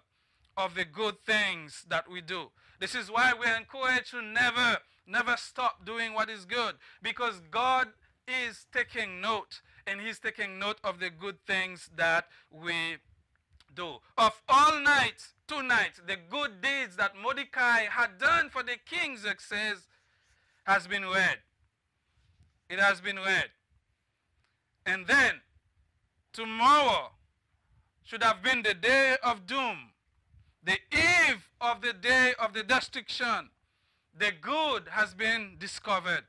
of 0.56 0.74
the 0.76 0.86
good 0.86 1.20
things 1.26 1.86
that 1.90 2.10
we 2.10 2.22
do. 2.22 2.50
This 2.82 2.96
is 2.96 3.12
why 3.12 3.32
we're 3.40 3.56
encouraged 3.56 4.10
to 4.10 4.24
never, 4.24 4.80
never 5.06 5.38
stop 5.38 5.86
doing 5.86 6.16
what 6.16 6.32
is 6.32 6.46
good 6.46 6.74
because 7.04 7.40
God 7.52 7.90
is 8.28 8.66
taking 8.74 9.22
note 9.22 9.62
and 9.86 10.02
he's 10.02 10.18
taking 10.18 10.58
note 10.58 10.80
of 10.84 11.00
the 11.00 11.12
good 11.12 11.38
things 11.46 11.92
that 11.96 12.26
we 12.50 12.98
do. 13.76 13.98
Of 14.18 14.42
all 14.50 14.80
nights, 14.80 15.36
tonight, 15.48 16.02
the 16.08 16.18
good 16.28 16.60
deeds 16.60 16.96
that 16.98 17.12
Mordecai 17.16 17.82
had 17.84 18.18
done 18.18 18.50
for 18.50 18.64
the 18.64 18.78
king 18.90 19.16
Xerxes 19.16 19.88
has 20.64 20.88
been 20.88 21.06
read. 21.06 21.38
It 22.68 22.80
has 22.80 23.00
been 23.00 23.18
read. 23.18 23.52
And 24.88 25.06
then, 25.06 25.42
tomorrow 26.34 27.12
should 28.04 28.24
have 28.24 28.42
been 28.42 28.64
the 28.64 28.74
day 28.74 29.18
of 29.22 29.46
doom, 29.46 29.91
the 30.64 30.78
eve 30.92 31.50
of 31.60 31.82
the 31.82 31.94
day 31.94 32.34
of 32.40 32.54
the 32.54 32.64
destruction. 32.64 33.50
The 34.18 34.32
good 34.40 34.90
has 34.90 35.14
been 35.14 35.56
discovered. 35.58 36.24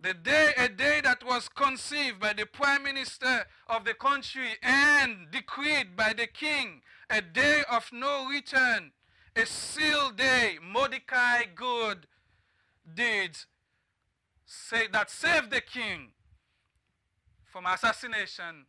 The 0.00 0.14
day, 0.14 0.52
a 0.56 0.68
day 0.68 1.00
that 1.04 1.24
was 1.24 1.48
conceived 1.48 2.18
by 2.18 2.32
the 2.32 2.46
prime 2.46 2.82
minister 2.82 3.46
of 3.68 3.84
the 3.84 3.94
country 3.94 4.56
and 4.62 5.30
decreed 5.30 5.96
by 5.96 6.12
the 6.12 6.26
king, 6.26 6.82
a 7.08 7.20
day 7.20 7.62
of 7.70 7.88
no 7.92 8.26
return, 8.28 8.92
a 9.36 9.46
sealed 9.46 10.16
day, 10.16 10.58
Mordecai 10.60 11.44
good 11.54 12.06
deeds 12.94 13.46
say, 14.44 14.88
that 14.92 15.10
saved 15.10 15.50
the 15.50 15.60
king 15.60 16.12
from 17.44 17.66
assassination 17.66 18.66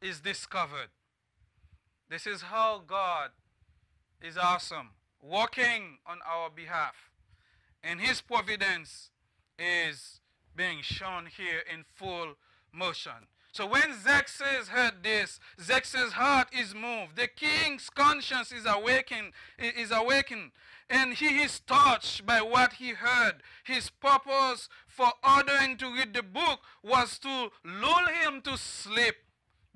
is 0.00 0.20
discovered. 0.20 0.88
This 2.08 2.26
is 2.26 2.42
how 2.42 2.82
God 2.86 3.30
is 4.22 4.36
awesome, 4.36 4.90
working 5.22 5.98
on 6.06 6.18
our 6.26 6.50
behalf. 6.50 7.10
And 7.82 8.00
his 8.00 8.20
providence 8.20 9.10
is 9.58 10.20
being 10.56 10.82
shown 10.82 11.26
here 11.26 11.62
in 11.72 11.84
full 11.94 12.34
motion. 12.72 13.28
So 13.52 13.66
when 13.66 13.94
Xerxes 14.04 14.68
heard 14.68 15.02
this, 15.02 15.40
Xerxes' 15.60 16.12
heart 16.12 16.48
is 16.52 16.74
moved. 16.74 17.16
The 17.16 17.28
king's 17.28 17.90
conscience 17.90 18.52
is 18.52 18.66
awakened, 18.66 19.32
is 19.58 19.90
awakened, 19.90 20.52
and 20.90 21.14
he 21.14 21.40
is 21.42 21.60
touched 21.60 22.26
by 22.26 22.40
what 22.40 22.74
he 22.74 22.90
heard. 22.90 23.42
His 23.64 23.90
purpose 23.90 24.68
for 24.86 25.12
ordering 25.26 25.76
to 25.78 25.92
read 25.92 26.14
the 26.14 26.22
book 26.22 26.60
was 26.82 27.18
to 27.20 27.50
lull 27.64 28.06
him 28.22 28.42
to 28.42 28.56
sleep. 28.56 29.16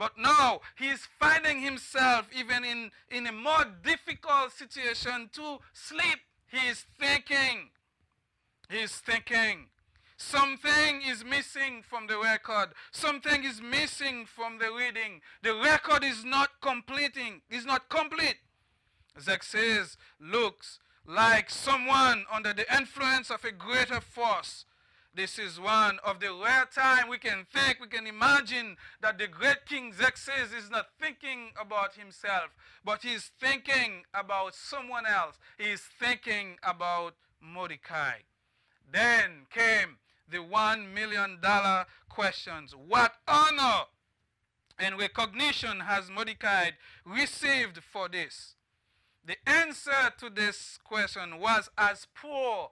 But 0.03 0.19
now 0.19 0.63
he 0.77 0.89
is 0.89 1.07
finding 1.21 1.61
himself 1.61 2.27
even 2.37 2.65
in, 2.65 2.91
in 3.09 3.29
a 3.29 3.31
more 3.31 3.65
difficult 3.85 4.51
situation 4.51 5.31
to 5.35 5.59
sleep. 5.73 6.19
He 6.51 6.67
is 6.67 6.85
thinking. 6.99 7.71
He 8.69 8.79
is 8.79 8.97
thinking. 8.97 9.69
Something 10.17 11.03
is 11.07 11.25
missing 11.25 11.85
from 11.89 12.09
the 12.09 12.19
record. 12.19 12.71
Something 12.91 13.45
is 13.45 13.63
missing 13.63 14.27
from 14.27 14.59
the 14.59 14.73
reading. 14.77 15.21
The 15.45 15.55
record 15.55 16.03
is 16.03 16.25
not 16.25 16.51
completing, 16.61 17.43
is 17.49 17.65
not 17.65 17.89
complete. 17.89 18.39
Xerxes, 19.21 19.97
looks 20.21 20.81
like 21.07 21.49
someone 21.49 22.25
under 22.29 22.53
the 22.53 22.67
influence 22.77 23.31
of 23.31 23.45
a 23.45 23.53
greater 23.53 24.01
force. 24.01 24.65
This 25.15 25.39
is 25.39 25.61
one 25.61 25.99
of 26.05 26.21
the 26.21 26.33
rare 26.33 26.67
times 26.75 27.11
we 27.11 27.19
can 27.19 27.45
think, 27.53 27.79
we 27.81 27.87
can 27.87 28.07
imagine 28.07 28.77
that 29.03 29.19
the 29.19 29.27
great 29.27 29.67
King 29.67 29.93
Xerxes 29.93 30.55
is 30.57 30.71
not 30.71 30.87
thinking 30.99 31.51
about 31.61 31.95
himself, 31.95 32.49
but 32.83 33.03
he's 33.03 33.31
thinking 33.39 34.05
about 34.15 34.55
someone 34.55 35.05
else. 35.05 35.39
He's 35.59 35.83
thinking 35.83 36.57
about 36.63 37.15
Mordecai. 37.43 38.21
Then 38.91 39.47
came 39.51 39.99
the 40.31 40.43
one 40.43 40.95
million 40.95 41.39
dollar 41.43 41.85
questions. 42.09 42.75
What 42.75 43.13
honor 43.29 43.83
and 44.79 44.99
recognition 44.99 45.81
has 45.81 46.11
Mordecai 46.11 46.71
received 47.05 47.81
for 47.83 48.09
this? 48.09 48.55
The 49.27 49.37
answer 49.47 50.11
to 50.21 50.31
this 50.31 50.79
question 50.83 51.39
was 51.39 51.69
as 51.77 52.07
poor 52.15 52.71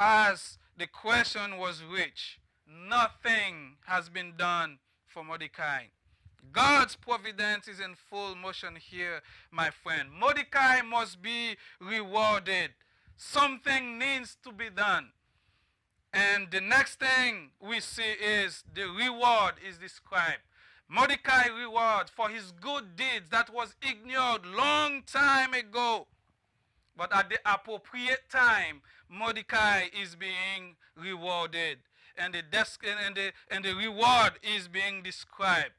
as 0.00 0.58
the 0.80 0.86
question 0.86 1.58
was 1.58 1.82
which? 1.92 2.40
Nothing 2.66 3.76
has 3.84 4.08
been 4.08 4.32
done 4.38 4.78
for 5.06 5.22
Mordecai. 5.22 5.84
God's 6.52 6.96
providence 6.96 7.68
is 7.68 7.80
in 7.80 7.94
full 8.08 8.34
motion 8.34 8.76
here, 8.76 9.20
my 9.52 9.68
friend. 9.68 10.08
Mordecai 10.10 10.80
must 10.80 11.20
be 11.20 11.56
rewarded. 11.82 12.70
Something 13.18 13.98
needs 13.98 14.38
to 14.42 14.52
be 14.52 14.70
done. 14.70 15.10
And 16.14 16.50
the 16.50 16.62
next 16.62 16.98
thing 16.98 17.50
we 17.60 17.80
see 17.80 18.12
is 18.18 18.64
the 18.74 18.88
reward 18.88 19.56
is 19.68 19.76
described. 19.76 20.40
Mordecai 20.88 21.48
reward 21.48 22.08
for 22.08 22.30
his 22.30 22.52
good 22.52 22.96
deeds 22.96 23.28
that 23.30 23.52
was 23.52 23.76
ignored 23.82 24.46
long 24.46 25.02
time 25.02 25.52
ago. 25.52 26.06
But 26.96 27.14
at 27.14 27.28
the 27.28 27.38
appropriate 27.44 28.30
time, 28.30 28.80
Mordecai 29.10 29.84
is 30.00 30.14
being 30.14 30.76
rewarded. 30.96 31.78
And 32.16 32.34
the, 32.34 32.42
desk, 32.42 32.84
and, 32.86 33.16
the, 33.16 33.32
and 33.50 33.64
the 33.64 33.74
reward 33.74 34.32
is 34.42 34.68
being 34.68 35.02
described. 35.02 35.72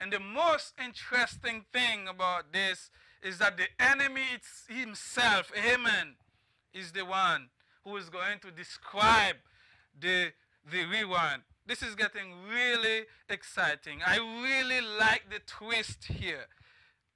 And 0.00 0.12
the 0.12 0.20
most 0.20 0.74
interesting 0.82 1.64
thing 1.72 2.08
about 2.08 2.52
this 2.52 2.90
is 3.22 3.38
that 3.38 3.56
the 3.56 3.66
enemy 3.78 4.38
himself, 4.68 5.50
Haman, 5.54 6.16
is 6.72 6.92
the 6.92 7.04
one 7.04 7.48
who 7.84 7.96
is 7.96 8.10
going 8.10 8.38
to 8.40 8.50
describe 8.50 9.36
the 9.98 10.32
the 10.70 10.84
rewind. 10.86 11.42
This 11.66 11.82
is 11.82 11.94
getting 11.94 12.32
really 12.48 13.04
exciting. 13.28 14.00
I 14.04 14.16
really 14.16 14.80
like 14.80 15.24
the 15.30 15.40
twist 15.46 16.04
here. 16.04 16.46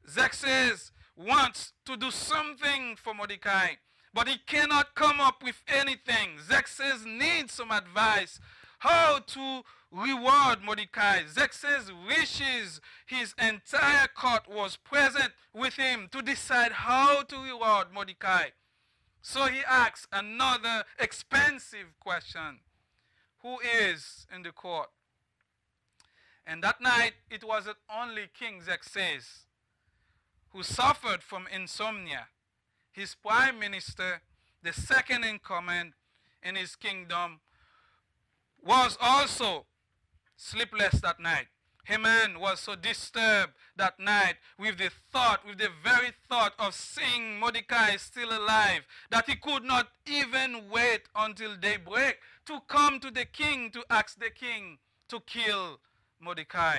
Xerxes 0.09 0.92
wants 1.16 1.73
to 1.85 1.97
do 1.97 2.11
something 2.11 2.97
for 2.97 3.14
Mordecai, 3.14 3.75
but 4.15 4.29
he 4.29 4.38
cannot 4.47 4.95
come 4.95 5.21
up 5.21 5.43
with 5.43 5.62
anything. 5.69 6.38
Xerxes 6.41 7.05
needs 7.05 7.53
some 7.53 7.71
advice 7.71 8.41
how 8.81 9.19
to 9.19 9.62
reward 9.91 10.62
Mordecai. 10.62 11.23
Xerxes 11.27 11.91
wishes 12.07 12.81
his 13.07 13.35
entire 13.38 14.09
court 14.09 14.43
was 14.49 14.77
present 14.77 15.33
with 15.53 15.75
him 15.75 16.09
to 16.12 16.23
decide 16.23 16.73
how 16.73 17.23
to 17.23 17.37
reward 17.37 17.88
Mordecai. 17.93 18.49
So 19.21 19.47
he 19.47 19.61
asks 19.69 20.07
another 20.12 20.85
expensive 20.99 21.99
question 22.00 22.61
Who 23.43 23.59
is 23.61 24.27
in 24.35 24.43
the 24.43 24.53
court? 24.53 24.88
And 26.47 26.62
that 26.62 26.81
night, 26.81 27.12
it 27.31 27.45
wasn't 27.45 27.77
only 27.95 28.29
King 28.33 28.62
Xerxes 28.62 29.45
who 30.50 30.62
suffered 30.62 31.23
from 31.23 31.47
insomnia. 31.55 32.29
His 32.99 33.14
prime 33.14 33.61
minister, 33.61 34.23
the 34.61 34.73
second 34.73 35.23
in 35.23 35.38
command 35.38 35.93
in 36.43 36.57
his 36.57 36.75
kingdom, 36.75 37.38
was 38.61 38.99
also 39.00 39.67
sleepless 40.37 41.00
that 41.02 41.21
night. 41.21 41.47
Haman 41.85 42.40
was 42.40 42.59
so 42.59 42.75
disturbed 42.75 43.52
that 43.76 44.00
night 44.00 44.35
with 44.59 44.78
the 44.78 44.90
thought, 45.12 45.47
with 45.47 45.59
the 45.59 45.69
very 45.85 46.11
thought 46.28 46.55
of 46.59 46.75
seeing 46.75 47.38
Mordecai 47.38 47.95
still 47.99 48.37
alive, 48.37 48.83
that 49.12 49.31
he 49.31 49.37
could 49.37 49.62
not 49.62 49.87
even 50.05 50.69
wait 50.69 51.02
until 51.14 51.55
daybreak 51.55 52.19
to 52.47 52.59
come 52.67 52.99
to 52.99 53.12
the 53.12 53.26
king 53.26 53.71
to 53.71 53.85
ask 53.88 54.19
the 54.19 54.31
king 54.31 54.78
to 55.09 55.21
kill 55.21 55.78
Mordecai. 56.21 56.78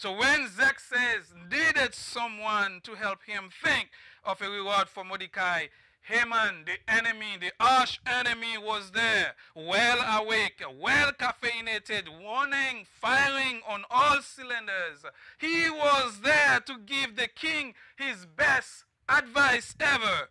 So 0.00 0.12
when 0.16 0.48
Xerxes 0.48 1.34
needed 1.50 1.94
someone 1.94 2.80
to 2.84 2.94
help 2.94 3.22
him 3.24 3.50
think 3.62 3.90
of 4.24 4.40
a 4.40 4.48
reward 4.48 4.88
for 4.88 5.04
Mordecai, 5.04 5.66
Haman, 6.00 6.64
the 6.64 6.78
enemy, 6.90 7.36
the 7.38 7.52
arch 7.60 8.00
enemy, 8.06 8.56
was 8.56 8.92
there, 8.92 9.34
well 9.54 10.22
awake, 10.22 10.62
well 10.80 11.12
caffeinated, 11.12 12.04
warning, 12.18 12.86
firing 12.98 13.60
on 13.68 13.84
all 13.90 14.22
cylinders. 14.22 15.04
He 15.36 15.68
was 15.68 16.20
there 16.22 16.60
to 16.60 16.78
give 16.78 17.16
the 17.16 17.28
king 17.28 17.74
his 17.98 18.24
best 18.24 18.84
advice 19.06 19.74
ever. 19.78 20.30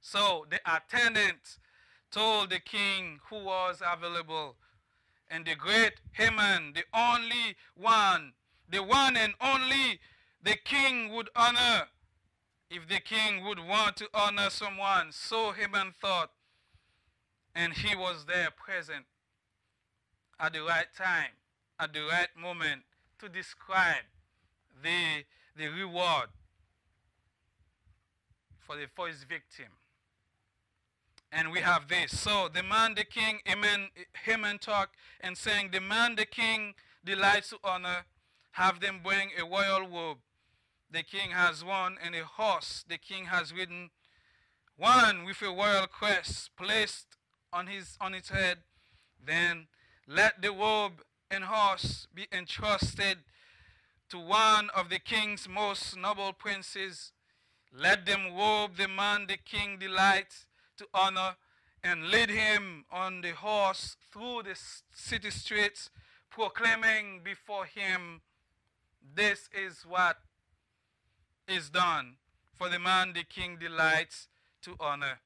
So 0.00 0.44
the 0.50 0.58
attendant 0.66 1.60
told 2.10 2.50
the 2.50 2.58
king 2.58 3.20
who 3.30 3.44
was 3.44 3.80
available, 3.80 4.56
and 5.30 5.44
the 5.44 5.54
great 5.54 5.94
Haman, 6.12 6.74
the 6.74 6.84
only 6.94 7.56
one, 7.76 8.32
the 8.70 8.82
one 8.82 9.16
and 9.16 9.34
only 9.40 10.00
the 10.42 10.56
king 10.64 11.12
would 11.12 11.28
honor 11.36 11.86
if 12.70 12.86
the 12.86 13.00
king 13.00 13.44
would 13.44 13.58
want 13.58 13.96
to 13.96 14.08
honor 14.12 14.50
someone, 14.50 15.10
so 15.10 15.52
Haman 15.52 15.94
thought, 16.00 16.30
and 17.54 17.72
he 17.72 17.96
was 17.96 18.26
there 18.26 18.48
present 18.50 19.06
at 20.38 20.52
the 20.52 20.60
right 20.60 20.86
time, 20.96 21.30
at 21.80 21.92
the 21.92 22.00
right 22.00 22.28
moment 22.38 22.82
to 23.20 23.28
describe 23.28 24.04
the, 24.82 25.24
the 25.56 25.68
reward 25.68 26.28
for, 28.58 28.76
the, 28.76 28.86
first 28.94 29.26
victim. 29.28 29.72
And 31.30 31.52
we 31.52 31.60
have 31.60 31.88
this. 31.88 32.18
So 32.18 32.48
the 32.52 32.62
man 32.62 32.94
the 32.94 33.04
king, 33.04 33.40
Haman, 33.44 33.88
Haman 34.24 34.58
talk 34.58 34.90
and 35.20 35.36
saying, 35.36 35.70
the 35.72 35.80
man 35.80 36.16
the 36.16 36.24
king 36.24 36.74
delights 37.04 37.50
to 37.50 37.58
honor, 37.62 38.06
have 38.52 38.80
them 38.80 39.00
bring 39.04 39.30
a 39.38 39.44
royal 39.44 39.86
robe 39.86 40.18
the 40.90 41.02
king 41.02 41.30
has 41.30 41.62
one, 41.62 41.96
and 42.02 42.14
a 42.14 42.24
horse 42.24 42.84
the 42.88 42.98
king 42.98 43.26
has 43.26 43.52
ridden, 43.52 43.90
one 44.76 45.24
with 45.24 45.42
a 45.42 45.46
royal 45.46 45.86
crest 45.86 46.50
placed 46.56 47.16
on, 47.52 47.66
his, 47.66 47.96
on 48.00 48.14
its 48.14 48.30
head. 48.30 48.58
Then 49.24 49.66
let 50.06 50.40
the 50.40 50.50
robe 50.50 51.02
and 51.30 51.44
horse 51.44 52.06
be 52.14 52.26
entrusted 52.32 53.18
to 54.08 54.18
one 54.18 54.70
of 54.74 54.88
the 54.88 54.98
king's 54.98 55.46
most 55.46 55.96
noble 55.96 56.32
princes. 56.32 57.12
Let 57.70 58.06
them 58.06 58.34
robe 58.34 58.76
the 58.78 58.88
man 58.88 59.26
the 59.26 59.36
king 59.36 59.78
delights 59.78 60.46
to 60.78 60.86
honor 60.94 61.36
and 61.82 62.08
lead 62.08 62.30
him 62.30 62.84
on 62.90 63.20
the 63.20 63.30
horse 63.30 63.96
through 64.12 64.42
the 64.44 64.58
city 64.94 65.30
streets, 65.30 65.90
proclaiming 66.30 67.20
before 67.22 67.66
him, 67.66 68.22
This 69.14 69.48
is 69.52 69.84
what 69.86 70.18
is 71.46 71.70
done 71.70 72.16
for 72.56 72.68
the 72.68 72.78
man 72.78 73.12
the 73.12 73.24
king 73.24 73.56
delights 73.58 74.28
to 74.62 74.74
honor. 74.80 75.20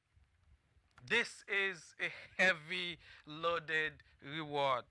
This 1.08 1.44
is 1.48 1.94
a 2.00 2.10
heavy 2.40 2.98
loaded 3.26 3.92
reward. 4.36 4.84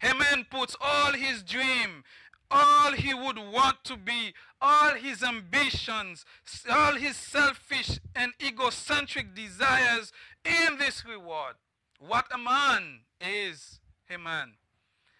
Haman 0.00 0.46
puts 0.50 0.76
all 0.80 1.12
his 1.12 1.42
dream, 1.42 2.04
all 2.50 2.92
he 2.92 3.12
would 3.12 3.38
want 3.38 3.84
to 3.84 3.96
be, 3.96 4.34
all 4.60 4.94
his 4.94 5.22
ambitions, 5.22 6.24
all 6.70 6.94
his 6.94 7.16
selfish 7.16 7.98
and 8.14 8.32
egocentric 8.44 9.34
desires 9.34 10.12
in 10.44 10.78
this 10.78 11.04
reward. 11.04 11.54
What 11.98 12.26
a 12.32 12.38
man 12.38 13.00
is 13.20 13.80
Haman. 14.08 14.54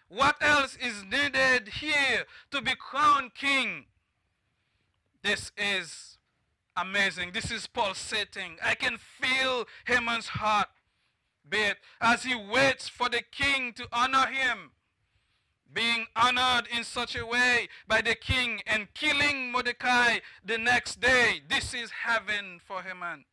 What 0.09 0.37
else 0.41 0.77
is 0.77 1.03
needed 1.03 1.67
here 1.67 2.25
to 2.51 2.61
be 2.61 2.73
crowned 2.75 3.33
king? 3.35 3.85
This 5.21 5.51
is 5.57 6.17
amazing. 6.77 7.31
This 7.33 7.51
is 7.51 7.67
pulsating. 7.67 8.57
I 8.63 8.75
can 8.75 8.97
feel 8.97 9.65
Haman's 9.85 10.27
heart 10.27 10.69
beat 11.49 11.75
as 11.99 12.23
he 12.23 12.35
waits 12.35 12.87
for 12.87 13.09
the 13.09 13.21
king 13.31 13.73
to 13.73 13.87
honor 13.91 14.27
him. 14.27 14.71
Being 15.71 16.07
honored 16.15 16.67
in 16.75 16.83
such 16.83 17.15
a 17.15 17.25
way 17.25 17.67
by 17.87 18.01
the 18.01 18.15
king 18.15 18.61
and 18.65 18.93
killing 18.93 19.51
Mordecai 19.51 20.19
the 20.43 20.57
next 20.57 20.99
day. 20.99 21.41
This 21.47 21.73
is 21.73 21.91
heaven 21.91 22.59
for 22.65 22.81
Haman. 22.81 23.25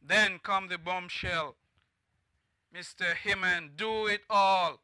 Then 0.00 0.38
come 0.42 0.68
the 0.68 0.78
bombshell. 0.78 1.56
Mr. 2.74 3.14
Haman, 3.14 3.72
do 3.76 4.06
it 4.06 4.20
all 4.28 4.80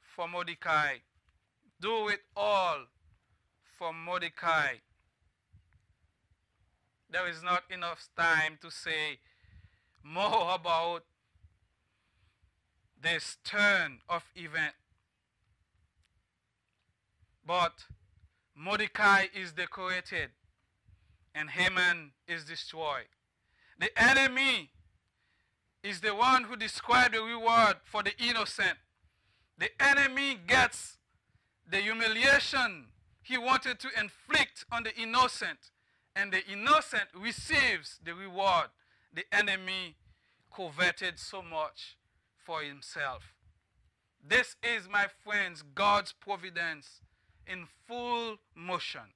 for 0.00 0.28
Mordecai. 0.28 0.98
Do 1.80 2.08
it 2.08 2.20
all 2.36 2.86
for 3.78 3.92
Mordecai 3.92 4.76
there 7.10 7.28
is 7.28 7.42
not 7.42 7.62
enough 7.70 8.08
time 8.16 8.58
to 8.60 8.70
say 8.70 9.18
more 10.02 10.54
about 10.54 11.04
this 13.00 13.38
turn 13.44 14.00
of 14.08 14.24
event. 14.34 14.74
But 17.46 17.84
Mordecai 18.54 19.26
is 19.34 19.52
decorated 19.52 20.30
and 21.34 21.50
Haman 21.50 22.12
is 22.26 22.44
destroyed. 22.44 23.06
The 23.78 23.90
enemy 24.02 24.70
is 25.82 26.00
the 26.00 26.14
one 26.14 26.44
who 26.44 26.56
described 26.56 27.14
the 27.14 27.22
reward 27.22 27.76
for 27.84 28.02
the 28.02 28.12
innocent. 28.18 28.78
The 29.58 29.70
enemy 29.80 30.38
gets 30.46 30.96
the 31.70 31.78
humiliation 31.78 32.86
he 33.22 33.38
wanted 33.38 33.78
to 33.80 33.88
inflict 33.98 34.64
on 34.72 34.84
the 34.84 34.94
innocent 34.96 35.70
and 36.14 36.32
the 36.32 36.44
innocent 36.46 37.08
receives 37.14 37.98
the 38.04 38.14
reward 38.14 38.68
the 39.12 39.24
enemy 39.32 39.96
coveted 40.54 41.18
so 41.18 41.42
much 41.42 41.96
for 42.44 42.60
himself. 42.60 43.34
This 44.26 44.56
is, 44.62 44.88
my 44.88 45.06
friends, 45.24 45.62
God's 45.74 46.12
providence 46.12 47.00
in 47.46 47.66
full 47.86 48.36
motion. 48.54 49.12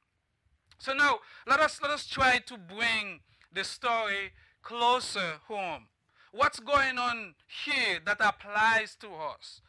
So 0.79 0.95
now, 0.95 1.19
let 1.47 1.61
us, 1.61 1.81
let 1.83 1.91
us 1.91 2.07
try 2.07 2.39
to 2.39 2.57
bring 2.57 3.21
the 3.53 3.65
story 3.65 4.33
closer 4.63 5.41
home. 5.47 5.87
What's 6.33 6.61
going 6.61 6.99
on 6.99 7.35
here 7.65 7.99
that 8.07 8.19
applies 8.21 8.97
to 9.01 9.09
us? 9.09 9.61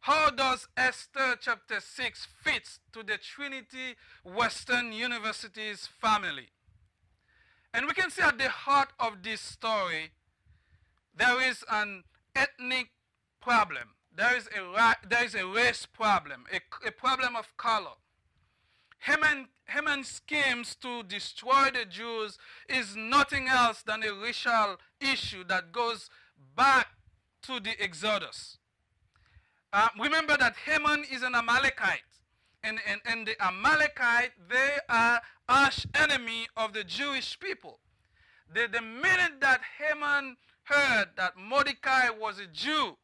How 0.00 0.30
does 0.30 0.68
Esther 0.76 1.36
chapter 1.40 1.80
6 1.80 2.28
fit 2.42 2.68
to 2.92 3.02
the 3.02 3.18
Trinity 3.18 3.96
Western 4.24 4.92
University's 4.92 5.86
family? 5.86 6.48
And 7.72 7.86
we 7.86 7.94
can 7.94 8.10
see 8.10 8.22
at 8.22 8.36
the 8.36 8.48
heart 8.48 8.90
of 9.00 9.22
this 9.22 9.40
story, 9.40 10.10
there 11.16 11.40
is 11.48 11.64
an 11.70 12.04
ethnic 12.34 12.88
problem. 13.40 13.94
There 14.14 14.36
is 14.36 14.48
a, 14.48 14.94
there 15.08 15.24
is 15.24 15.34
a 15.34 15.46
race 15.46 15.86
problem, 15.86 16.44
a, 16.52 16.60
a 16.86 16.92
problem 16.92 17.34
of 17.34 17.56
color. 17.56 17.96
Haman, 19.00 19.48
Haman's 19.64 20.08
schemes 20.08 20.76
to 20.76 21.02
destroy 21.02 21.70
the 21.72 21.84
Jews 21.84 22.38
is 22.68 22.94
nothing 22.94 23.48
else 23.48 23.82
than 23.82 24.02
a 24.02 24.12
racial 24.14 24.76
issue 25.00 25.44
that 25.44 25.72
goes 25.72 26.10
back 26.56 26.88
to 27.42 27.58
the 27.58 27.72
Exodus. 27.80 28.58
uh, 29.72 29.88
remember 29.98 30.36
that 30.36 30.54
Haman 30.66 31.04
is 31.10 31.22
an 31.22 31.34
Amalekite. 31.34 32.02
And, 32.62 32.78
and, 32.86 33.00
and 33.04 33.26
the 33.26 33.34
Amalekite, 33.44 34.32
they 34.48 34.76
are 34.88 35.20
arch 35.48 35.86
enemy 35.94 36.46
of 36.56 36.72
the 36.72 36.84
Jewish 36.84 37.40
people. 37.40 37.80
The, 38.54 38.68
the 38.70 38.82
minute 38.82 39.40
that 39.40 39.60
Haman 39.78 40.36
heard 40.64 41.08
that 41.16 41.36
Mordecai 41.36 42.10
was 42.10 42.38
a 42.38 42.46
Jew, 42.46 42.96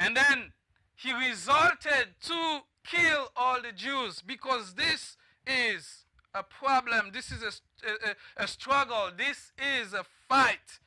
and 0.00 0.16
then 0.16 0.52
he 0.96 1.12
resulted 1.12 2.14
to 2.22 2.60
kill 2.84 3.28
all 3.36 3.60
the 3.62 3.72
Jews 3.72 4.22
because 4.26 4.74
this 4.74 5.16
is 5.46 6.06
a 6.34 6.42
problem. 6.42 7.10
This 7.12 7.30
is 7.30 7.42
a, 7.42 8.10
a, 8.10 8.44
a 8.44 8.48
struggle. 8.48 9.10
This 9.16 9.52
is 9.58 9.92
a 9.92 10.04
fight 10.28 10.80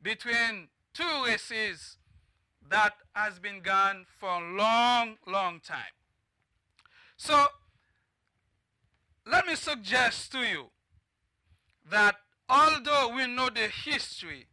between 0.00 0.68
two 0.94 1.24
races 1.26 1.96
that 2.70 2.94
has 3.14 3.40
been 3.40 3.60
gone 3.60 4.06
for 4.18 4.28
a 4.28 4.56
long, 4.56 5.16
long 5.26 5.60
time. 5.60 5.96
So, 7.16 7.46
let 9.26 9.46
me 9.46 9.56
suggest 9.56 10.30
to 10.32 10.38
you 10.38 10.66
that 11.90 12.16
although 12.48 13.12
we 13.14 13.26
know 13.26 13.50
the 13.50 13.68
history, 13.68 14.46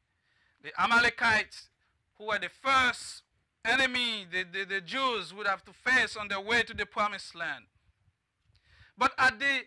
the 0.63 0.72
Amalekites, 0.82 1.69
who 2.17 2.26
were 2.26 2.39
the 2.39 2.50
first 2.50 3.24
enemy 3.65 4.26
the, 4.32 4.43
the, 4.43 4.65
the 4.65 4.82
Jews 4.82 5.34
would 5.34 5.48
have 5.48 5.63
to 5.65 5.74
face 5.74 6.15
on 6.15 6.28
their 6.28 6.39
way 6.39 6.63
to 6.63 6.74
the 6.74 6.86
promised 6.86 7.36
land. 7.36 7.65
But 8.98 9.13
at 9.17 9.39
the, 9.39 9.62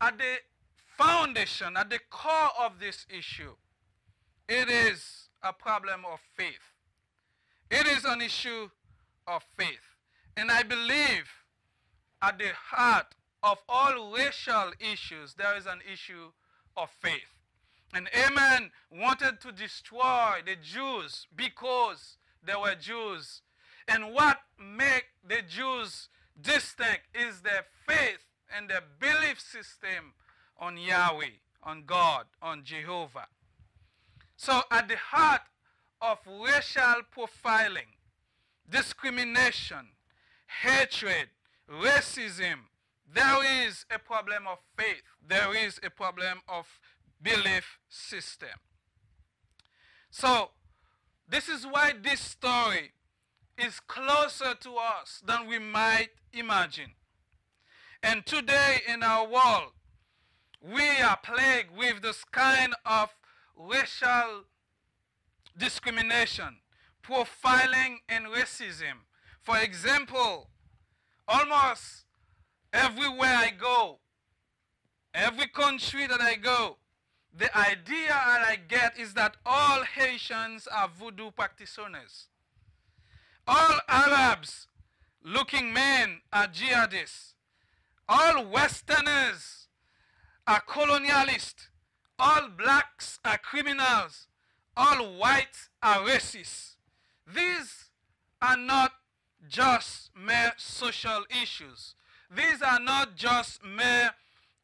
at 0.00 0.18
the 0.18 0.36
foundation, 0.96 1.76
at 1.76 1.90
the 1.90 2.00
core 2.10 2.50
of 2.58 2.80
this 2.80 3.06
issue, 3.08 3.54
it 4.48 4.68
is 4.68 5.28
a 5.42 5.52
problem 5.52 6.04
of 6.10 6.20
faith. 6.36 6.72
It 7.70 7.86
is 7.86 8.04
an 8.04 8.20
issue 8.20 8.70
of 9.26 9.42
faith. 9.56 9.96
And 10.36 10.50
I 10.50 10.62
believe 10.62 11.28
at 12.22 12.38
the 12.38 12.50
heart 12.54 13.14
of 13.42 13.58
all 13.68 14.12
racial 14.12 14.72
issues, 14.80 15.34
there 15.34 15.56
is 15.56 15.66
an 15.66 15.80
issue 15.90 16.30
of 16.76 16.90
faith. 16.90 17.36
And 17.94 18.08
Haman 18.12 18.70
wanted 18.90 19.40
to 19.42 19.52
destroy 19.52 20.40
the 20.44 20.56
Jews 20.56 21.26
because 21.34 22.18
they 22.46 22.54
were 22.54 22.74
Jews. 22.74 23.42
And 23.88 24.12
what 24.12 24.38
make 24.58 25.06
the 25.26 25.42
Jews 25.48 26.08
distinct 26.40 27.02
is 27.14 27.42
their 27.42 27.64
faith 27.86 28.24
and 28.54 28.68
their 28.68 28.82
belief 28.98 29.40
system 29.40 30.14
on 30.58 30.76
Yahweh, 30.76 31.38
on 31.62 31.84
God, 31.86 32.26
on 32.40 32.64
Jehovah. 32.64 33.26
So 34.36 34.62
at 34.70 34.88
the 34.88 34.96
heart 34.96 35.42
of 36.00 36.18
racial 36.26 37.02
profiling, 37.16 37.92
discrimination, 38.68 39.88
hatred, 40.62 41.28
racism, 41.70 42.66
there 43.12 43.66
is 43.66 43.86
a 43.90 43.98
problem 43.98 44.46
of 44.46 44.58
faith. 44.76 45.02
There 45.26 45.56
is 45.56 45.80
a 45.82 45.90
problem 45.90 46.38
of 46.48 46.66
belief 47.22 47.78
system. 47.88 48.48
So 50.10 50.50
this 51.28 51.48
is 51.48 51.66
why 51.66 51.92
this 52.00 52.20
story 52.20 52.92
is 53.58 53.80
closer 53.80 54.54
to 54.54 54.76
us 54.76 55.22
than 55.26 55.46
we 55.46 55.58
might 55.58 56.10
imagine. 56.32 56.92
And 58.02 58.24
today 58.26 58.82
in 58.86 59.02
our 59.02 59.26
world, 59.26 59.72
we 60.60 60.88
are 61.00 61.18
plagued 61.22 61.76
with 61.76 62.02
this 62.02 62.24
kind 62.24 62.74
of 62.84 63.14
racial 63.56 64.44
discrimination, 65.56 66.58
profiling, 67.02 67.96
and 68.08 68.26
racism. 68.26 69.04
For 69.40 69.58
example, 69.58 70.50
almost 71.26 72.04
everywhere 72.72 73.34
I 73.34 73.52
go, 73.58 73.98
every 75.14 75.46
country 75.48 76.06
that 76.06 76.20
I 76.20 76.34
go, 76.34 76.76
the 77.38 77.54
idea 77.56 78.12
I 78.12 78.58
get 78.68 78.98
is 78.98 79.14
that 79.14 79.36
all 79.44 79.82
Haitians 79.82 80.66
are 80.66 80.88
voodoo 80.88 81.30
practitioners. 81.30 82.28
All 83.46 83.78
Arabs 83.88 84.68
looking 85.22 85.72
men 85.72 86.20
are 86.32 86.46
jihadists. 86.46 87.34
All 88.08 88.44
Westerners 88.46 89.68
are 90.46 90.62
colonialists. 90.62 91.68
All 92.18 92.48
blacks 92.48 93.18
are 93.24 93.38
criminals. 93.38 94.28
All 94.76 95.16
whites 95.18 95.68
are 95.82 95.98
racist. 96.06 96.76
These 97.26 97.90
are 98.40 98.56
not 98.56 98.92
just 99.48 100.10
mere 100.16 100.52
social 100.56 101.24
issues. 101.42 101.94
These 102.34 102.62
are 102.62 102.80
not 102.80 103.16
just 103.16 103.64
mere 103.64 104.10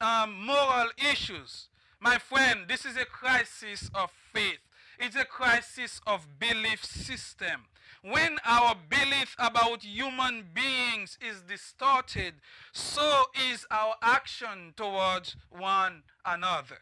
um, 0.00 0.46
moral 0.46 0.88
issues. 1.10 1.68
My 2.02 2.18
friend, 2.18 2.64
this 2.66 2.84
is 2.84 2.96
a 2.96 3.04
crisis 3.04 3.88
of 3.94 4.10
faith. 4.32 4.58
It's 4.98 5.14
a 5.14 5.24
crisis 5.24 6.00
of 6.04 6.26
belief 6.40 6.84
system. 6.84 7.66
When 8.02 8.38
our 8.44 8.74
belief 8.90 9.36
about 9.38 9.84
human 9.84 10.46
beings 10.52 11.16
is 11.20 11.42
distorted, 11.42 12.34
so 12.72 13.26
is 13.52 13.64
our 13.70 13.94
action 14.02 14.74
towards 14.76 15.36
one 15.48 16.02
another. 16.26 16.78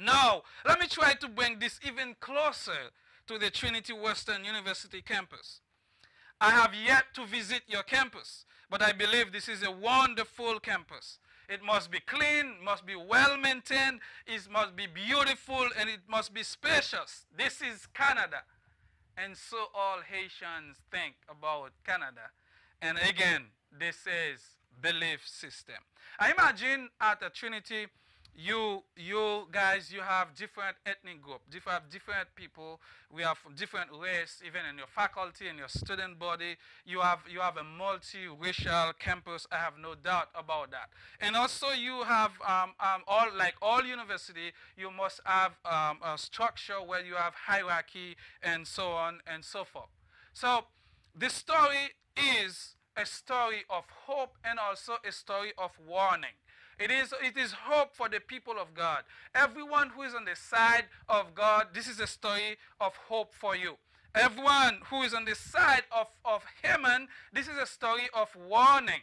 Now, 0.00 0.44
let 0.66 0.80
me 0.80 0.86
try 0.86 1.12
to 1.12 1.28
bring 1.28 1.58
this 1.58 1.78
even 1.86 2.16
closer 2.18 2.90
to 3.26 3.36
the 3.36 3.50
Trinity 3.50 3.92
Western 3.92 4.46
University 4.46 5.02
campus. 5.02 5.60
I 6.40 6.52
have 6.52 6.72
yet 6.74 7.04
to 7.16 7.26
visit 7.26 7.64
your 7.68 7.82
campus, 7.82 8.46
but 8.70 8.80
I 8.80 8.92
believe 8.92 9.30
this 9.30 9.50
is 9.50 9.62
a 9.62 9.70
wonderful 9.70 10.58
campus. 10.58 11.18
It 11.48 11.62
must 11.62 11.90
be 11.90 12.00
clean, 12.00 12.54
must 12.62 12.86
be 12.86 12.94
well 12.94 13.36
maintained, 13.36 14.00
it 14.26 14.48
must 14.50 14.76
be 14.76 14.86
beautiful, 14.86 15.68
and 15.78 15.88
it 15.88 16.00
must 16.08 16.32
be 16.32 16.42
spacious. 16.42 17.26
This 17.36 17.60
is 17.60 17.86
Canada. 17.94 18.42
And 19.16 19.36
so 19.36 19.56
all 19.74 19.98
Haitians 20.00 20.78
think 20.90 21.14
about 21.28 21.72
Canada. 21.84 22.30
And 22.80 22.98
again, 23.08 23.44
this 23.78 24.06
is 24.06 24.40
belief 24.80 25.20
system. 25.26 25.76
I 26.18 26.32
imagine 26.32 26.88
at 27.00 27.22
a 27.22 27.30
Trinity, 27.30 27.86
you 28.34 28.82
you 28.96 29.46
guys 29.52 29.92
you 29.92 30.00
have 30.00 30.34
different 30.34 30.76
ethnic 30.86 31.20
group 31.20 31.40
different 31.50 31.90
different 31.90 32.28
people 32.34 32.80
we 33.12 33.22
have 33.22 33.36
different 33.56 33.90
race 34.00 34.40
even 34.46 34.62
in 34.70 34.78
your 34.78 34.86
faculty 34.86 35.48
and 35.48 35.58
your 35.58 35.68
student 35.68 36.18
body. 36.18 36.56
You 36.86 37.00
have 37.00 37.20
you 37.30 37.40
have 37.40 37.58
a 37.58 37.64
multi-racial 37.64 38.92
campus 38.98 39.46
i 39.52 39.56
have 39.56 39.74
no 39.78 39.94
doubt 39.94 40.28
about 40.34 40.70
that. 40.70 40.88
And 41.20 41.36
also 41.36 41.68
you 41.70 42.02
have 42.04 42.32
um, 42.46 42.72
um, 42.80 43.02
all 43.06 43.26
like 43.36 43.54
all 43.60 43.84
university 43.84 44.52
you 44.78 44.90
must 44.90 45.20
have 45.26 45.52
um, 45.64 45.98
a 46.02 46.16
structure 46.16 46.80
where 46.80 47.04
you 47.04 47.14
have 47.14 47.34
hierarchy 47.34 48.16
and 48.42 48.66
so 48.66 48.88
on 48.92 49.20
and 49.26 49.44
so 49.44 49.64
forth. 49.64 49.90
So 50.32 50.64
this 51.14 51.34
story 51.34 51.92
is 52.16 52.76
a 52.96 53.04
story 53.04 53.64
of 53.68 53.84
hope 54.06 54.36
and 54.44 54.58
also 54.58 54.94
a 55.06 55.12
story 55.12 55.52
of 55.58 55.72
warning 55.86 56.36
it 56.78 56.90
is, 56.90 57.14
it 57.22 57.36
is 57.36 57.52
hope 57.52 57.94
for 57.94 58.08
the 58.08 58.20
people 58.20 58.54
of 58.60 58.74
God. 58.74 59.02
Everyone 59.34 59.90
who 59.90 60.02
is 60.02 60.14
on 60.14 60.24
the 60.24 60.36
side 60.36 60.84
of 61.08 61.34
God, 61.34 61.68
this 61.74 61.86
is 61.86 62.00
a 62.00 62.06
story 62.06 62.56
of 62.80 62.94
hope 63.08 63.32
for 63.34 63.56
you. 63.56 63.76
Everyone 64.14 64.80
who 64.90 65.02
is 65.02 65.14
on 65.14 65.24
the 65.24 65.34
side 65.34 65.84
of, 65.90 66.06
of 66.24 66.44
Haman, 66.62 67.08
this 67.32 67.48
is 67.48 67.56
a 67.56 67.66
story 67.66 68.08
of 68.14 68.28
warning. 68.36 69.00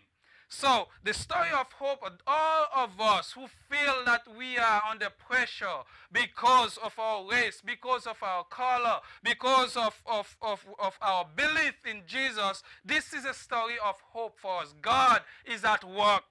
So, 0.51 0.87
the 1.03 1.13
story 1.13 1.49
of 1.51 1.71
hope, 1.73 1.99
of 2.03 2.13
all 2.25 2.65
of 2.75 2.99
us 2.99 3.33
who 3.33 3.45
feel 3.69 4.03
that 4.05 4.23
we 4.35 4.57
are 4.57 4.81
under 4.89 5.09
pressure 5.11 5.83
because 6.11 6.77
of 6.77 6.97
our 6.97 7.23
race, 7.29 7.61
because 7.63 8.07
of 8.07 8.17
our 8.23 8.43
color, 8.45 8.99
because 9.23 9.77
of, 9.77 10.01
of, 10.07 10.35
of, 10.41 10.65
of 10.79 10.97
our 11.03 11.27
belief 11.35 11.75
in 11.87 12.01
Jesus, 12.07 12.63
this 12.83 13.13
is 13.13 13.25
a 13.25 13.33
story 13.33 13.75
of 13.83 13.95
hope 14.11 14.39
for 14.39 14.61
us. 14.61 14.73
God 14.81 15.21
is 15.45 15.63
at 15.63 15.83
work 15.83 16.23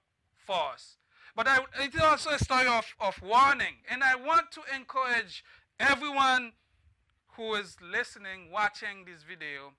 for 0.45 0.73
us. 0.73 0.97
But 1.39 1.47
I, 1.47 1.59
it 1.85 1.95
is 1.95 2.01
also 2.01 2.31
a 2.31 2.37
story 2.37 2.67
of, 2.67 2.85
of 2.99 3.15
warning. 3.21 3.75
And 3.89 4.03
I 4.03 4.13
want 4.13 4.51
to 4.51 4.61
encourage 4.75 5.41
everyone 5.79 6.51
who 7.37 7.55
is 7.55 7.77
listening, 7.81 8.51
watching 8.51 9.05
this 9.05 9.23
video, 9.23 9.71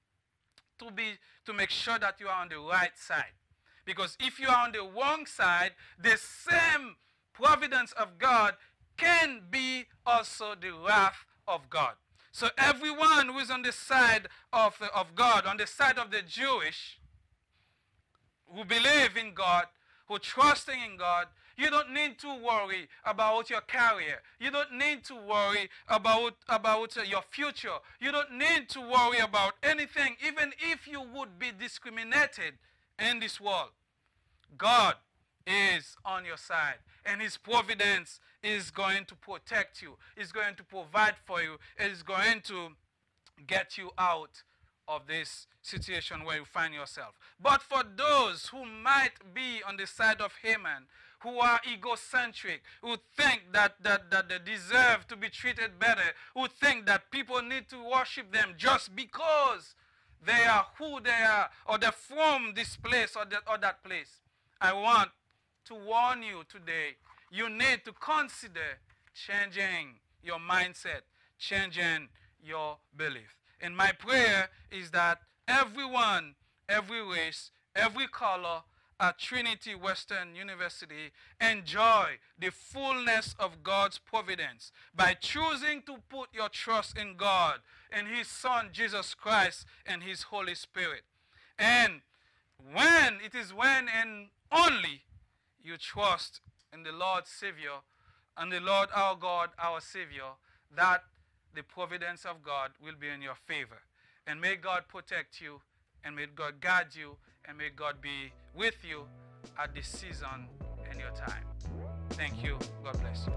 to, 0.79 0.91
be, 0.91 1.19
to 1.45 1.53
make 1.53 1.69
sure 1.69 1.99
that 1.99 2.19
you 2.19 2.29
are 2.29 2.41
on 2.41 2.49
the 2.49 2.59
right 2.59 2.97
side. 2.97 3.35
Because 3.85 4.17
if 4.21 4.41
you 4.41 4.49
are 4.49 4.65
on 4.65 4.73
the 4.73 4.81
wrong 4.81 5.27
side, 5.27 5.73
the 6.03 6.17
same 6.17 6.97
providence 7.35 7.93
of 7.93 8.17
God 8.17 8.55
can 8.97 9.43
be 9.51 9.85
also 10.07 10.55
the 10.59 10.73
wrath 10.73 11.27
of 11.47 11.69
God. 11.69 11.93
So 12.33 12.49
everyone 12.57 13.29
who 13.29 13.39
is 13.39 13.51
on 13.51 13.61
the 13.61 13.73
side 13.73 14.29
of, 14.51 14.81
of 14.95 15.15
God, 15.15 15.45
on 15.45 15.59
the 15.59 15.67
side 15.67 15.99
of 15.99 16.11
the 16.11 16.23
Jewish, 16.27 16.99
who 18.47 18.65
believe 18.65 19.19
in 19.19 19.35
God, 19.35 19.67
who 20.09 20.19
trusting 20.19 20.81
in 20.83 20.97
God, 20.97 21.27
you 21.61 21.69
don't 21.69 21.93
need 21.93 22.19
to 22.21 22.29
worry 22.29 22.89
about 23.05 23.51
your 23.51 23.61
career. 23.61 24.23
You 24.39 24.51
don't 24.51 24.73
need 24.73 25.05
to 25.05 25.15
worry 25.15 25.69
about, 25.89 26.35
about 26.49 26.97
uh, 26.97 27.03
your 27.03 27.23
future. 27.31 27.77
You 28.01 28.13
don't 28.13 28.33
need 28.33 28.71
to 28.71 28.81
worry 28.81 29.19
about 29.19 29.53
anything, 29.63 30.17
even 30.27 30.53
if 30.73 30.89
you 30.89 31.03
would 31.15 31.39
be 31.39 31.53
discriminated 31.59 32.55
in 32.99 33.21
this 33.21 33.39
world. 33.39 33.71
God 34.57 34.95
is 35.47 35.97
on 36.05 36.25
your 36.25 36.39
side, 36.39 36.79
and 37.05 37.21
His 37.21 37.37
providence 37.37 38.21
is 38.43 38.71
going 38.71 39.05
to 39.05 39.15
protect 39.15 39.83
you, 39.83 39.99
is 40.17 40.33
going 40.33 40.55
to 40.57 40.65
provide 40.65 41.17
for 41.27 41.43
you, 41.43 41.59
is 41.79 42.03
going 42.03 42.41
to 42.45 42.69
get 43.47 43.77
you 43.77 43.91
out 43.99 44.43
of 44.89 45.07
this 45.07 45.47
situation 45.63 46.25
where 46.25 46.39
you 46.39 46.45
find 46.45 46.73
yourself. 46.73 47.19
But 47.41 47.63
for 47.63 47.83
those 47.97 48.47
who 48.47 48.65
might 48.65 49.35
be 49.35 49.63
on 49.67 49.77
the 49.77 49.87
side 49.87 50.21
of 50.21 50.33
Haman, 50.43 50.87
who 51.21 51.39
are 51.39 51.61
egocentric, 51.71 52.63
who 52.83 52.97
think 53.17 53.43
that, 53.53 53.75
that, 53.83 54.11
that 54.11 54.29
they 54.29 54.39
deserve 54.39 55.07
to 55.09 55.17
be 55.17 55.29
treated 55.29 55.79
better, 55.79 56.15
who 56.35 56.47
think 56.49 56.87
that 56.87 57.11
people 57.11 57.43
need 57.43 57.69
to 57.69 57.77
worship 57.83 58.33
them 58.33 58.55
just 58.57 58.95
because 58.97 59.75
they 60.25 60.45
are 60.45 60.67
who 60.79 61.01
they 61.01 61.11
are, 61.11 61.51
or 61.67 61.79
they're 61.79 61.93
from 61.93 62.53
this 62.55 62.77
place 62.77 63.17
or 63.17 63.25
that, 63.27 63.43
or 63.49 63.59
that 63.59 63.83
place. 63.83 64.21
I 64.61 64.73
want 64.73 65.11
to 65.67 65.75
warn 65.75 66.23
you 66.23 66.43
today. 66.49 66.97
You 67.31 67.49
need 67.49 67.85
to 67.85 67.93
consider 67.93 68.79
changing 69.15 70.01
your 70.23 70.39
mindset, 70.39 71.03
changing 71.39 72.09
your 72.43 72.79
belief. 72.97 73.37
And 73.61 73.77
my 73.77 73.93
prayer 73.93 74.49
is 74.71 74.91
that 74.91 75.21
everyone, 75.47 76.35
every 76.69 77.03
race, 77.03 77.51
every 77.75 78.07
color 78.09 78.63
at 79.01 79.19
Trinity 79.19 79.75
Western 79.75 80.35
University 80.37 81.11
enjoy 81.41 82.19
the 82.39 82.51
fullness 82.51 83.35
of 83.41 83.63
God's 83.63 83.99
providence 83.99 84.73
by 84.95 85.15
choosing 85.15 85.83
to 85.87 85.97
put 86.11 86.29
your 86.35 86.51
trust 86.51 86.99
in 86.99 87.17
God 87.17 87.61
and 87.91 88.07
His 88.07 88.29
Son 88.29 88.69
Jesus 88.73 89.15
Christ 89.15 89.65
and 89.87 90.03
His 90.03 90.25
Holy 90.25 90.55
Spirit. 90.55 91.03
And 91.59 92.03
when 92.73 93.19
it 93.25 93.35
is 93.35 93.55
when 93.55 93.89
and 93.89 94.29
only 94.53 95.03
you 95.63 95.79
trust 95.79 96.41
in 96.73 96.83
the 96.83 96.93
Lord 96.93 97.27
Savior 97.27 97.81
and 98.37 98.53
the 98.53 98.61
Lord 98.61 98.91
our 98.95 99.17
God, 99.17 99.51
our 99.59 99.81
Savior, 99.81 100.37
that 100.77 101.05
the 101.55 101.63
providence 101.63 102.25
of 102.25 102.43
God 102.43 102.73
will 102.83 102.95
be 103.01 103.09
in 103.09 103.23
your 103.23 103.35
favor. 103.35 103.83
And 104.27 104.41
may 104.41 104.57
God 104.57 104.83
protect 104.89 105.41
you, 105.41 105.63
and 106.05 106.17
may 106.17 106.27
God 106.35 106.61
guide 106.61 106.89
you, 106.95 107.17
and 107.47 107.57
may 107.57 107.71
God 107.75 108.01
be 108.01 108.33
with 108.55 108.77
you 108.89 109.05
at 109.59 109.75
this 109.75 109.87
season 109.87 110.49
and 110.91 110.99
your 110.99 111.11
time. 111.11 111.45
Thank 112.11 112.43
you. 112.43 112.59
God 112.85 113.01
bless 113.01 113.27
you. 113.27 113.33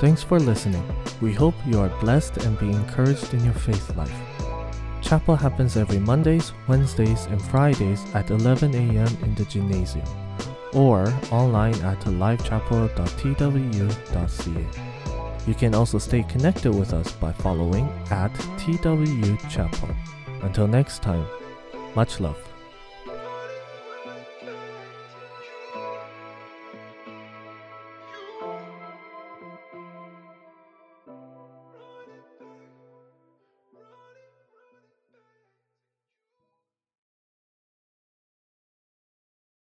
Thanks 0.00 0.22
for 0.22 0.40
listening. 0.40 0.82
We 1.20 1.32
hope 1.32 1.54
you 1.66 1.78
are 1.78 1.88
blessed 2.00 2.38
and 2.38 2.58
be 2.58 2.70
encouraged 2.70 3.34
in 3.34 3.44
your 3.44 3.54
faith 3.54 3.94
life. 3.96 4.12
Chapel 5.00 5.36
happens 5.36 5.76
every 5.76 5.98
Mondays, 5.98 6.52
Wednesdays, 6.66 7.26
and 7.26 7.40
Fridays 7.40 8.04
at 8.14 8.30
11 8.30 8.74
a.m. 8.74 9.18
in 9.22 9.34
the 9.34 9.44
gymnasium 9.44 10.06
or 10.72 11.12
online 11.30 11.74
at 11.82 12.00
livechapel.twu.ca. 12.00 14.91
You 15.46 15.54
can 15.54 15.74
also 15.74 15.98
stay 15.98 16.22
connected 16.24 16.72
with 16.72 16.92
us 16.92 17.10
by 17.12 17.32
following 17.32 17.88
at 18.10 18.32
TW 18.58 19.36
Chapel. 19.50 19.88
Until 20.42 20.68
next 20.68 21.02
time, 21.02 21.26
much 21.94 22.20
love. 22.20 22.51